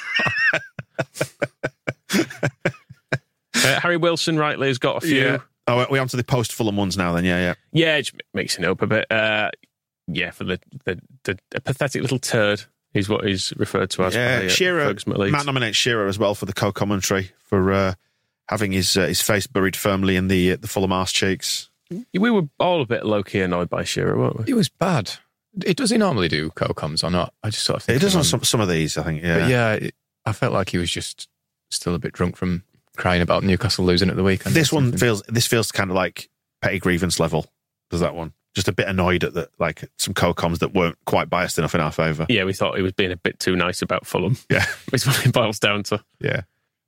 [3.56, 5.22] uh, Harry Wilson, rightly, has got a few.
[5.22, 5.38] Yeah.
[5.68, 7.14] Oh, we're on to the post Fulham ones now.
[7.14, 7.54] Then, yeah, yeah.
[7.72, 9.12] Yeah, just mixing it up a bit.
[9.12, 9.50] Uh,
[10.08, 12.64] yeah, for the, the, the a pathetic little turd
[12.94, 14.16] is what he's referred to as.
[14.16, 14.94] Yeah, uh, Shearer.
[15.08, 17.94] Matt nominates Shearer as well for the co-commentary for uh,
[18.52, 21.70] having his uh, his face buried firmly in the uh, the Fulham arse cheeks.
[22.14, 24.52] We were all a bit low key annoyed by Shearer, weren't we?
[24.52, 25.14] It was bad.
[25.66, 27.34] It does he normally do co-coms or not?
[27.44, 29.22] I just sort of think It does on some some of these, I think.
[29.24, 29.96] Yeah, But yeah, it,
[30.26, 31.28] I felt like he was just
[31.72, 32.64] still a bit drunk from
[32.96, 34.56] crying about Newcastle losing at the weekend.
[34.56, 36.30] This one feels this feels kind of like
[36.62, 37.48] petty grievance level.
[37.90, 38.34] Does that one?
[38.56, 41.82] Just a bit annoyed at the like some co-coms that weren't quite biased enough in
[41.82, 42.26] our favour.
[42.30, 44.38] Yeah, we thought he was being a bit too nice about Fulham.
[44.50, 46.02] Yeah, It's what it boils down to.
[46.22, 46.42] yeah.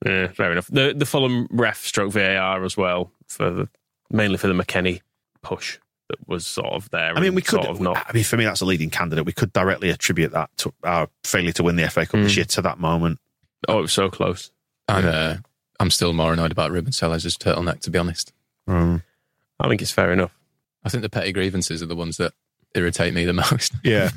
[0.04, 0.66] Yeah, fair enough.
[0.68, 3.68] The the Fulham ref stroke VAR as well for the
[4.10, 5.00] mainly for the McKennie
[5.42, 5.78] push
[6.08, 7.16] that was sort of there.
[7.16, 7.62] I mean, we could.
[7.62, 8.04] sort of not.
[8.08, 9.24] I mean, for me, that's a leading candidate.
[9.24, 12.24] We could directly attribute that to our failure to win the FA Cup Mm.
[12.24, 13.18] this year to that moment.
[13.68, 14.50] Oh, it was so close.
[14.88, 15.36] I'm, uh,
[15.80, 18.34] I'm still more annoyed about Ruben Sellers' turtleneck, to be honest.
[18.66, 19.02] Um,
[19.58, 20.36] I think it's fair enough.
[20.84, 22.34] I think the petty grievances are the ones that
[22.74, 23.72] irritate me the most.
[23.82, 24.10] yeah,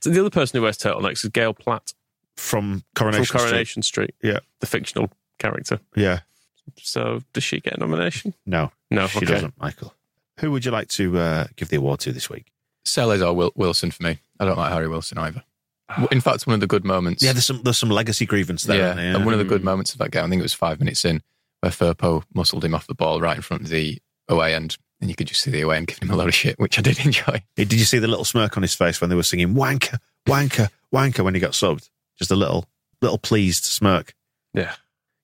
[0.00, 1.92] So the other person who wears turtlenecks is Gail Platt
[2.36, 4.14] from Coronation, from Coronation Street.
[4.22, 4.40] Yeah.
[4.60, 5.80] the fictional character.
[5.94, 6.20] Yeah,
[6.82, 8.34] So does she get a nomination?
[8.44, 9.26] no, No, she okay.
[9.26, 9.54] doesn't.
[9.60, 9.94] Michael,
[10.40, 12.52] who would you like to uh, give the award to this week?
[12.84, 14.18] Sellers or Wil- Wilson for me.
[14.38, 15.42] I don't like Harry Wilson either.
[16.10, 17.22] In fact, one of the good moments.
[17.22, 18.78] Yeah, there's some there's some legacy grievance there.
[18.78, 20.52] yeah, isn't and one of the good moments of that game, I think it was
[20.52, 21.22] five minutes in,
[21.60, 25.08] where Firpo muscled him off the ball right in front of the away end, and
[25.08, 26.82] you could just see the away end giving him a lot of shit, which I
[26.82, 27.40] did enjoy.
[27.54, 30.70] Did you see the little smirk on his face when they were singing "wanker, wanker,
[30.92, 31.88] wanker" when he got subbed?
[32.18, 32.66] Just a little
[33.02, 34.14] little pleased smirk.
[34.54, 34.74] Yeah,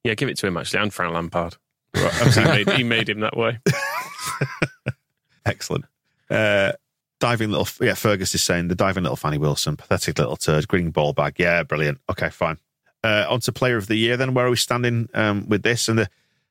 [0.05, 0.14] yeah.
[0.14, 1.57] Give it to him actually, and Frank Lampard.
[1.95, 3.59] he, made, he made him that way.
[5.47, 5.84] Excellent.
[6.30, 6.72] Uh,
[7.20, 7.95] diving little, yeah.
[7.95, 11.36] Fergus is saying the diving little Fanny Wilson, pathetic little turd, green ball bag.
[11.38, 12.01] Yeah, brilliant.
[12.11, 12.59] Okay, fine.
[13.05, 14.16] Uh, on to player of the year.
[14.16, 16.09] Then where are we standing um, with this and the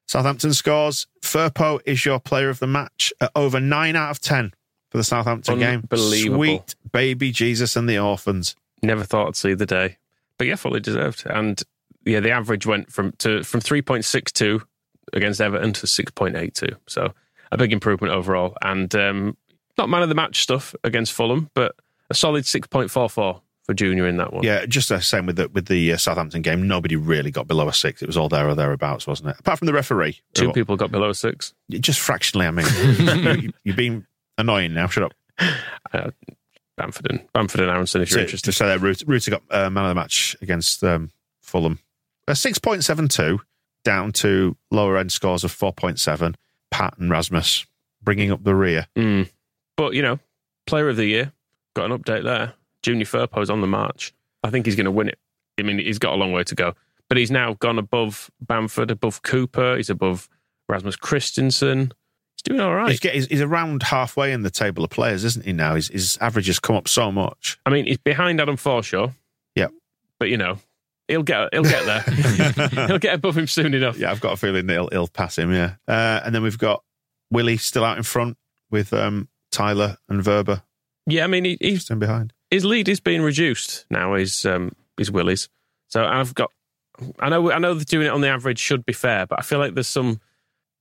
[0.07, 1.07] Southampton scores?
[1.21, 4.53] Firpo is your player of the match at over nine out of ten
[4.89, 5.79] for the Southampton game.
[5.81, 6.37] Unbelievable.
[6.37, 8.55] Sweet baby Jesus and the orphans.
[8.83, 9.97] Never thought I'd see the day,
[10.41, 11.21] but yeah, fully deserved.
[11.27, 11.61] And
[12.03, 14.63] yeah, the average went from to from three point six two
[15.13, 16.75] against Everton to six point eight two.
[16.87, 17.13] So
[17.51, 19.37] a big improvement overall, and um,
[19.77, 21.75] not man of the match stuff against Fulham, but
[22.09, 24.43] a solid six point four four for Junior in that one.
[24.43, 26.67] Yeah, just the same with the with the uh, Southampton game.
[26.67, 28.01] Nobody really got below a six.
[28.01, 29.35] It was all there or thereabouts, wasn't it?
[29.41, 31.53] Apart from the referee, two Who- people got below a six.
[31.69, 32.47] just fractionally.
[32.47, 32.65] I mean,
[33.43, 34.07] you, you're being
[34.39, 34.87] annoying now.
[34.87, 35.13] Shut up.
[35.93, 36.09] Uh,
[36.81, 38.51] Bamford and Bamford and Aaronson, if you're So, interested.
[38.51, 41.11] to say that Rutter, Rutter got uh, man of the match against um,
[41.41, 41.79] Fulham.
[42.27, 43.39] A six point seven two
[43.83, 46.35] down to lower end scores of four point seven.
[46.71, 47.65] Pat and Rasmus
[48.01, 48.87] bringing up the rear.
[48.95, 49.29] Mm.
[49.77, 50.19] But you know,
[50.65, 51.33] player of the year
[51.75, 52.53] got an update there.
[52.83, 54.13] Junior Firpo's on the march.
[54.43, 55.19] I think he's going to win it.
[55.59, 56.73] I mean, he's got a long way to go,
[57.09, 59.75] but he's now gone above Bamford, above Cooper.
[59.77, 60.27] He's above
[60.69, 61.91] Rasmus Kristensen.
[62.43, 62.89] He's doing all right.
[62.89, 65.53] He's, get, he's, he's around halfway in the table of players, isn't he?
[65.53, 67.59] Now his, his average has come up so much.
[67.67, 69.13] I mean, he's behind Adam Forshaw.
[69.55, 69.71] Yep.
[70.17, 70.57] but you know,
[71.07, 72.01] he'll get he'll get there.
[72.87, 73.97] he'll get above him soon enough.
[73.97, 75.53] Yeah, I've got a feeling that he'll, he'll pass him.
[75.53, 76.83] Yeah, uh, and then we've got
[77.29, 78.37] Willy still out in front
[78.71, 80.63] with um, Tyler and Wöber
[81.05, 82.33] Yeah, I mean, he, he's in behind.
[82.49, 84.15] his lead is being reduced now.
[84.15, 85.47] His um, his Willy's.
[85.89, 86.49] So I've got.
[87.19, 87.51] I know.
[87.51, 89.75] I know that doing it on the average should be fair, but I feel like
[89.75, 90.19] there's some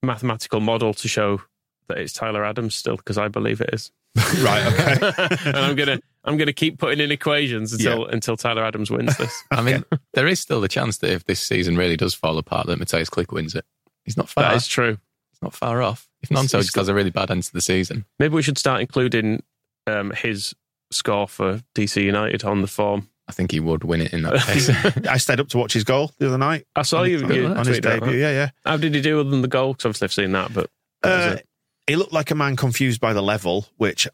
[0.03, 1.43] mathematical model to show
[1.91, 3.93] that it's Tyler Adams still because I believe it is.
[4.43, 4.67] right.
[4.73, 5.13] Okay.
[5.47, 9.43] and I'm gonna I'm gonna keep putting in equations until until Tyler Adams wins this.
[9.51, 9.85] I mean,
[10.15, 13.09] there is still the chance that if this season really does fall apart, that Mateusz
[13.11, 13.65] Klich wins it.
[14.05, 14.45] He's not far.
[14.45, 14.99] that is true.
[15.31, 16.09] He's not far off.
[16.23, 18.59] If Gnonto he's just has a really bad end to the season, Maybe we should
[18.59, 19.43] start including
[19.87, 20.55] um, his
[20.91, 23.09] score for DC United on the form.
[23.29, 24.69] I think he would win it in that case.
[25.07, 26.67] I stayed up to watch his goal the other night.
[26.75, 28.11] I saw you, on, you on his debut.
[28.11, 28.19] that.
[28.19, 28.51] Yeah, yeah.
[28.65, 29.73] How did he do other than the goal?
[29.73, 30.69] Because obviously I've seen that, but
[31.03, 31.47] that Uh, it.
[31.87, 34.07] He looked like a man confused by the level, which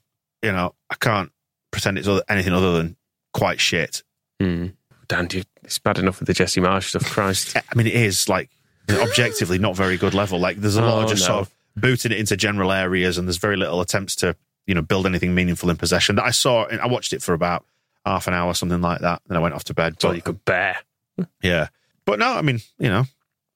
[0.42, 1.30] you know I can't
[1.70, 2.96] pretend it's other, anything other than
[3.32, 4.02] quite shit.
[4.40, 4.68] Hmm.
[5.08, 7.04] Dan, you, it's bad enough with the Jesse Marsh stuff.
[7.04, 7.56] Christ.
[7.70, 8.50] I mean, it is like
[8.90, 10.38] objectively not very good level.
[10.38, 11.26] Like there's a lot Oh, of just no.
[11.26, 14.36] sort of booting it into general areas, and there's very little attempts to
[14.66, 16.16] you know build anything meaningful in possession.
[16.16, 17.64] That I saw, I watched it for about
[18.04, 19.22] half an hour, something like that.
[19.26, 19.96] Then I went off to bed.
[20.00, 20.78] But you could bear.
[21.42, 21.68] Yeah,
[22.04, 23.04] but no, I mean, you know,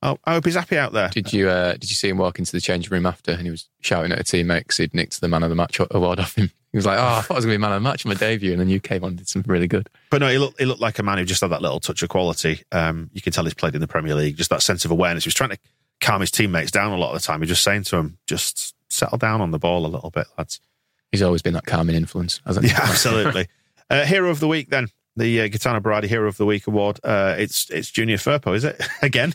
[0.03, 1.09] I, I hope he's happy out there.
[1.09, 3.51] Did you uh, did you see him walk into the changing room after and he
[3.51, 6.35] was shouting at a teammate because he'd nicked the man of the match award off
[6.37, 6.51] him?
[6.73, 8.07] He was like, "Oh, I thought I was going to be man of the match
[8.07, 9.89] on my debut," and then you came on and did something really good.
[10.11, 12.03] But no, he looked, he looked like a man who just had that little touch
[12.03, 12.63] of quality.
[12.71, 15.25] Um, you can tell he's played in the Premier League, just that sense of awareness.
[15.25, 15.59] He was trying to
[16.01, 17.41] calm his teammates down a lot of the time.
[17.41, 20.27] He was just saying to them, just settle down on the ball a little bit,
[20.39, 20.61] lads.
[21.13, 22.73] He's always been that calming influence, hasn't he?
[22.73, 23.49] Yeah, absolutely.
[23.91, 24.89] uh, Hero of the Week, then.
[25.17, 27.01] The uh, Gaetano Berardi Hero of the Week award.
[27.03, 28.81] Uh, it's it's Junior Firpo, is it?
[29.03, 29.35] Again?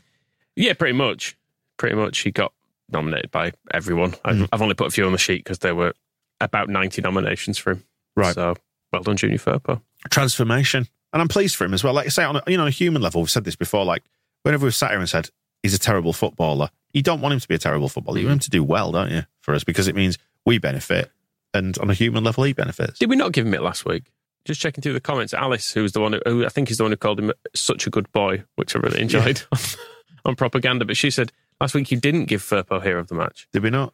[0.56, 1.38] Yeah, pretty much.
[1.78, 2.20] Pretty much.
[2.20, 2.54] He got
[2.90, 4.16] nominated by everyone.
[4.24, 4.46] I've, mm-hmm.
[4.52, 5.94] I've only put a few on the sheet because there were
[6.40, 7.84] about 90 nominations for him.
[8.16, 8.34] Right.
[8.34, 8.56] So
[8.92, 9.82] well done, Junior Firpo.
[10.10, 10.88] Transformation.
[11.14, 11.94] And I'm pleased for him as well.
[11.94, 14.04] Like I say, on a, you know, a human level, we've said this before, like
[14.44, 15.30] whenever we've sat here and said
[15.64, 18.20] he's a terrible footballer, you don't want him to be a terrible footballer.
[18.20, 19.64] You want him to do well, don't you, for us?
[19.64, 21.12] Because it means we benefit.
[21.54, 23.00] And on a human level, he benefits.
[23.00, 24.12] Did we not give him it last week?
[24.44, 26.78] Just checking through the comments, Alice, who was the one who, who I think is
[26.78, 29.42] the one who called him such a good boy, which I really enjoyed
[30.26, 30.86] on propaganda.
[30.86, 33.70] But she said last week you didn't give Firpo Hero of the Match, Did we
[33.70, 33.94] not?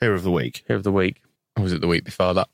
[0.00, 0.64] Hero of the Week.
[0.66, 1.22] Hero of the Week.
[1.56, 2.48] Or was it the week before that?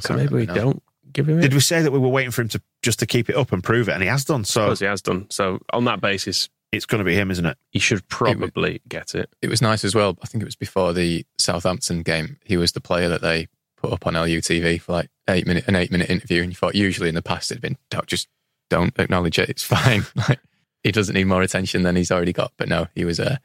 [0.00, 0.54] So maybe we now.
[0.54, 0.82] don't
[1.12, 1.42] give him it.
[1.42, 3.52] Did we say that we were waiting for him to just to keep it up
[3.52, 3.92] and prove it?
[3.92, 4.44] And he has done.
[4.44, 5.26] So he has done.
[5.30, 7.58] So on that basis, it's going to be him, isn't it?
[7.70, 9.28] he should probably get it.
[9.42, 10.16] It was nice as well.
[10.22, 12.38] I think it was before the Southampton game.
[12.44, 15.74] He was the player that they put up on LUTV for like eight minute an
[15.74, 18.28] eight minute interview, and you thought usually in the past it'd been don't just
[18.68, 19.48] don't acknowledge it.
[19.48, 20.04] It's fine.
[20.28, 20.38] Like
[20.82, 22.52] he doesn't need more attention than he's already got.
[22.56, 23.40] But no, he was a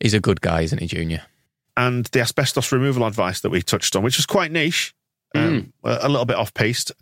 [0.00, 1.22] he's a good guy, isn't he, Junior?
[1.76, 4.94] And the asbestos removal advice that we touched on, which was quite niche,
[5.34, 6.92] um, a a little bit off piste.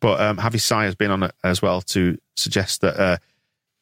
[0.00, 3.16] But um, Javi Sai has been on it as well to suggest that uh,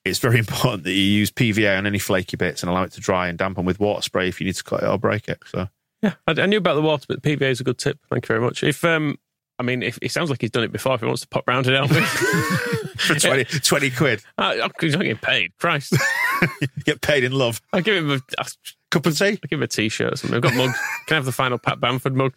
[0.04, 3.00] it's very important that you use PVA on any flaky bits and allow it to
[3.00, 5.40] dry and dampen with water spray if you need to cut it or break it.
[5.46, 5.68] So
[6.02, 7.98] Yeah, I, I knew about the water, but PVA is a good tip.
[8.10, 8.62] Thank you very much.
[8.62, 9.18] If um,
[9.58, 11.46] I mean, if it sounds like he's done it before, if he wants to pop
[11.46, 12.04] round and help me,
[13.02, 15.52] for 20, 20 quid, I, I'm he's not getting paid.
[15.58, 15.94] Christ,
[16.84, 17.60] get paid in love.
[17.72, 18.46] I give him a, I
[18.90, 19.24] Cup and tea.
[19.42, 20.36] I give him a t-shirt or something.
[20.36, 20.78] I've got mugs.
[21.06, 22.34] Can I have the final Pat Bamford mug?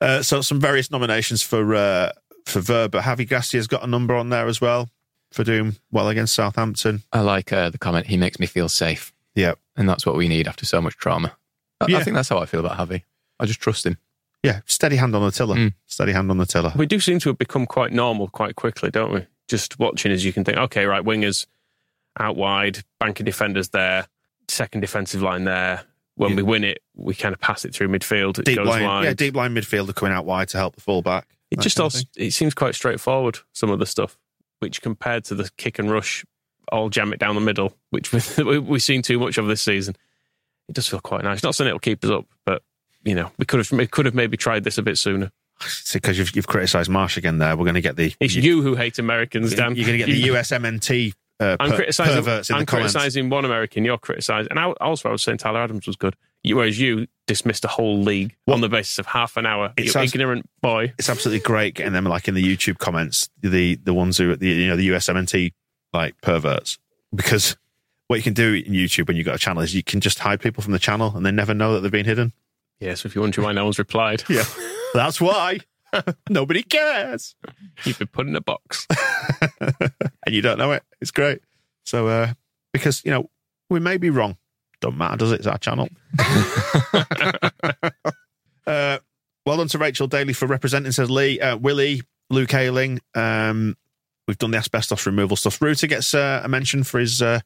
[0.00, 2.12] Uh, so some various nominations for uh,
[2.44, 2.90] for Wöber.
[2.90, 4.90] but Javi Gracia's got a number on there as well
[5.32, 7.02] for doing well against Southampton.
[7.12, 8.06] I like uh, the comment.
[8.06, 11.36] He makes me feel safe, Yeah, and that's what we need after so much trauma.
[11.80, 11.98] I, Yeah.
[11.98, 13.02] I think that's how I feel about Javi.
[13.40, 13.96] I just trust him.
[14.44, 15.56] Yeah, steady hand on the tiller.
[15.56, 15.74] Mm.
[15.86, 16.72] Steady hand on the tiller.
[16.76, 19.26] We do seem to have become quite normal quite quickly, don't we?
[19.48, 21.46] Just watching as you can think, okay, right, wingers
[22.18, 24.06] out wide, banking defenders there,
[24.48, 25.82] second defensive line there.
[26.16, 26.36] When Yeah.
[26.36, 28.38] we win it, we kind of pass it through midfield.
[28.38, 29.04] It Deep goes line, wide.
[29.04, 31.26] yeah, deep line midfielder coming out wide to help the fullback.
[31.50, 33.38] It just all, it seems quite straightforward.
[33.52, 34.16] Some of the stuff,
[34.60, 36.24] which compared to the kick and rush,
[36.70, 39.96] all jam it down the middle, which we, we've seen too much of this season.
[40.68, 41.42] It does feel quite nice.
[41.42, 42.62] Not saying it'll keep us up, but
[43.04, 45.30] you know, we could have we could have maybe tried this a bit sooner.
[45.92, 47.38] because you've, you've criticised Marsh again.
[47.38, 49.74] There, we're going to get the It's you, who hate Americans, damn.
[49.76, 49.98] You're Dan.
[49.98, 52.16] going to get the USMNT uh, I'm per- criticizing.
[52.16, 52.24] I'm
[52.66, 52.70] comments.
[52.70, 53.84] criticizing one American.
[53.84, 56.14] You're criticizing, and I, also I was saying Tyler Adams was good.
[56.42, 58.54] You- Whereas you dismissed a whole league What?
[58.54, 59.72] on the basis of half an hour.
[59.76, 60.92] It You ignorant boy.
[60.98, 64.46] It's absolutely great getting them like in the YouTube comments, the the ones who the
[64.48, 65.52] you know the USMNT
[65.92, 66.78] like perverts,
[67.14, 67.56] because
[68.08, 70.18] what you can do in YouTube when you've got a channel is you can just
[70.18, 72.32] hide people from the channel and they never know that they've been hidden.
[72.80, 72.94] Yeah.
[72.94, 74.44] So if you wonder why no one's replied, Yeah,
[74.92, 75.60] that's why
[76.28, 77.34] nobody cares,
[77.84, 78.86] you've been put in a box.
[79.60, 80.82] and you don't know it.
[81.00, 81.40] It's great.
[81.84, 82.32] So uh,
[82.72, 83.30] because you know
[83.70, 84.36] we may be wrong,
[84.80, 85.40] don't matter, does it?
[85.40, 85.88] It's our channel.
[88.66, 88.98] uh,
[89.46, 91.40] well done to Rachel Daly for representing, says Lee.
[91.40, 93.00] Uh, Willy, Luke Ayling.
[93.14, 93.76] Um,
[94.26, 95.60] we've done the asbestos removal stuff.
[95.60, 97.40] Rutter gets uh, a mention for his uh,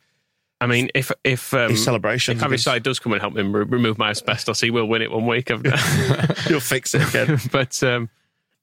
[0.60, 2.36] I mean, if if um, his celebration.
[2.36, 5.02] if Harry Side does come and help him re- remove my asbestos, he will win
[5.02, 5.50] it one week.
[5.50, 7.38] You'll fix it again.
[7.52, 8.10] but um,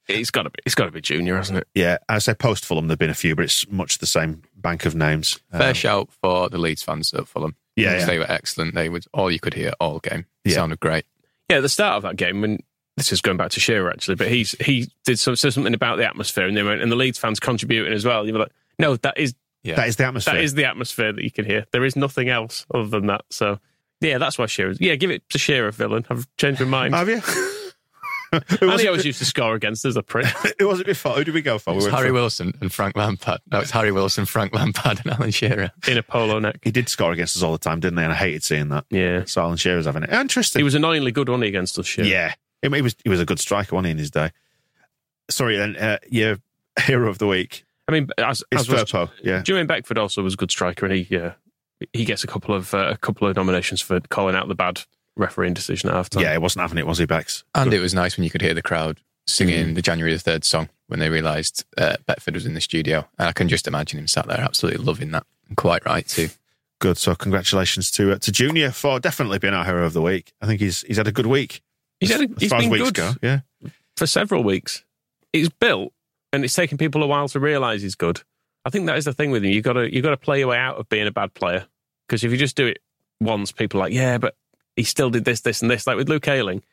[0.08, 1.68] it's got to be it's got to be Junior, hasn't it?
[1.74, 4.86] yeah, I say post Fulham, there've been a few, but it's much the same bank
[4.86, 5.40] of names.
[5.52, 7.56] Fair Um, shout for the Leeds fans at Fulham.
[7.76, 8.06] Yeah, Because yeah.
[8.08, 8.76] they were excellent.
[8.76, 10.26] They was all you could hear all game.
[10.44, 10.56] It Yeah.
[10.56, 11.06] sounded great.
[11.50, 12.60] Yeah, at the start of that game, when
[12.98, 15.96] this is going back to Shearer actually, but he's he did some, said something about
[15.98, 18.26] the atmosphere, and they went, and the Leeds fans contributing as well.
[18.28, 19.34] You were like, no, that is
[19.66, 20.34] Yeah, That is the atmosphere.
[20.36, 21.66] that is the atmosphere that you can hear.
[21.72, 23.22] There is nothing else other than that.
[23.32, 23.60] So
[24.02, 24.74] yeah, that's why Shearer.
[24.80, 26.06] Yeah, give it to Shearer, villain.
[26.10, 26.94] I've changed my mind.
[26.96, 27.22] Have you?
[28.32, 30.26] Who and was, he it, always used to score against us, a prick.
[30.60, 31.14] it wasn't before?
[31.14, 31.70] Who did we go for?
[31.70, 33.40] It We was went Harry for- Wilson and Frank Lampard.
[33.52, 35.72] No, it's Harry Wilson, Frank Lampard, and Alan Shearer.
[35.88, 36.60] in a polo neck.
[36.64, 38.04] He did score against us all the time, didn't they?
[38.04, 38.86] And I hated seeing that.
[38.90, 40.10] Yeah, So Alan Shearer's having it.
[40.12, 40.60] Interesting.
[40.60, 41.86] he was annoyingly good, wasn't he, against us?
[41.86, 42.08] Shearer?
[42.08, 42.96] Yeah, he, he was.
[43.04, 44.32] He was a good striker, wasn't he, in his day?
[45.30, 45.76] Sorry, then.
[45.78, 46.38] Uh, your
[46.84, 49.10] hero of the week I mean, as, is as was, Firpo.
[49.24, 51.32] Yeah, Jermaine Beckford also was a good striker, and he uh,
[51.94, 54.82] he gets a couple of uh, a couple of nominations for calling out the bad
[55.18, 56.22] refereeing decision at halftime.
[56.22, 56.32] yeah.
[56.34, 57.44] He wasn't having it, was he, Bex?
[57.54, 60.44] And it was nice when you could hear the crowd singing the January the 3rd
[60.44, 63.08] song when they realised uh, Beckford was in the studio.
[63.18, 65.26] And I can just imagine him sat there absolutely loving that.
[65.48, 66.30] And quite right, too.
[66.80, 66.98] Good.
[66.98, 70.34] So congratulations to uh, to Junior for definitely being our hero of the week.
[70.42, 71.62] I think he's he's had a good week.
[72.02, 72.94] He's as, had a- as he's far as been weeks good.
[72.96, 73.12] go.
[73.22, 73.40] Yeah.
[73.96, 74.84] for several weeks.
[75.32, 75.94] He's built,
[76.36, 78.22] and it's taken people a while to realise he's good.
[78.66, 79.52] I think that is the thing with him.
[79.52, 81.68] You got to you got to play your way out of being a bad player
[82.08, 82.80] because if you just do it
[83.22, 84.36] once, people are like, yeah, but
[84.76, 85.88] he still did this, this, and this.
[85.88, 86.64] Like with Luke Ayling,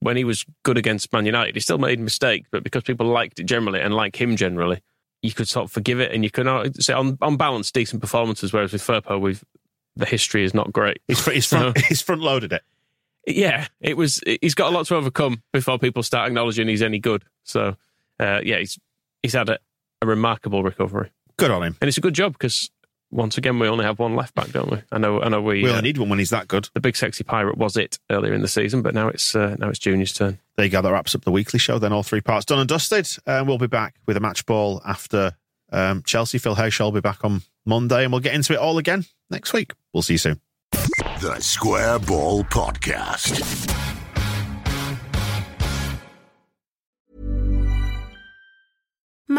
[0.00, 3.38] when he was good against Man United, he still made mistakes, but because people liked
[3.38, 4.80] it generally and like him generally,
[5.22, 8.00] you could sort of forgive it, and you can uh, say on on balance decent
[8.00, 8.52] performances.
[8.52, 9.44] Whereas with Firpo, with
[9.96, 11.02] the history is not great.
[11.08, 12.62] He's he's front he's front loaded it.
[13.26, 14.22] Yeah, it was.
[14.40, 17.24] He's got a lot to overcome before people start acknowledging he's any good.
[17.44, 17.76] So,
[18.18, 18.78] uh, yeah, he's
[19.22, 19.58] he's had a,
[20.02, 21.76] a remarkable recovery, Good on him.
[21.80, 22.70] and it's a good job because
[23.12, 24.78] once again we only have one left back, don't we?
[24.92, 25.40] I know, I know.
[25.42, 26.68] We, We uh, need one when he's that good.
[26.74, 29.68] the big sexy pirate was it earlier in the season, but now it's uh, now
[29.68, 30.38] it's Junior's turn.
[30.56, 30.80] There you go.
[30.82, 31.78] That wraps up the weekly show.
[31.78, 33.08] Then all three parts done and dusted.
[33.26, 35.32] And we'll be back with a match ball after
[35.72, 36.38] um, Chelsea.
[36.38, 39.06] Phil Hay show will be back on Monday, and we'll get into it all again
[39.30, 39.72] next week.
[39.92, 40.40] We'll see you soon.
[41.20, 43.89] The Square Ball Podcast.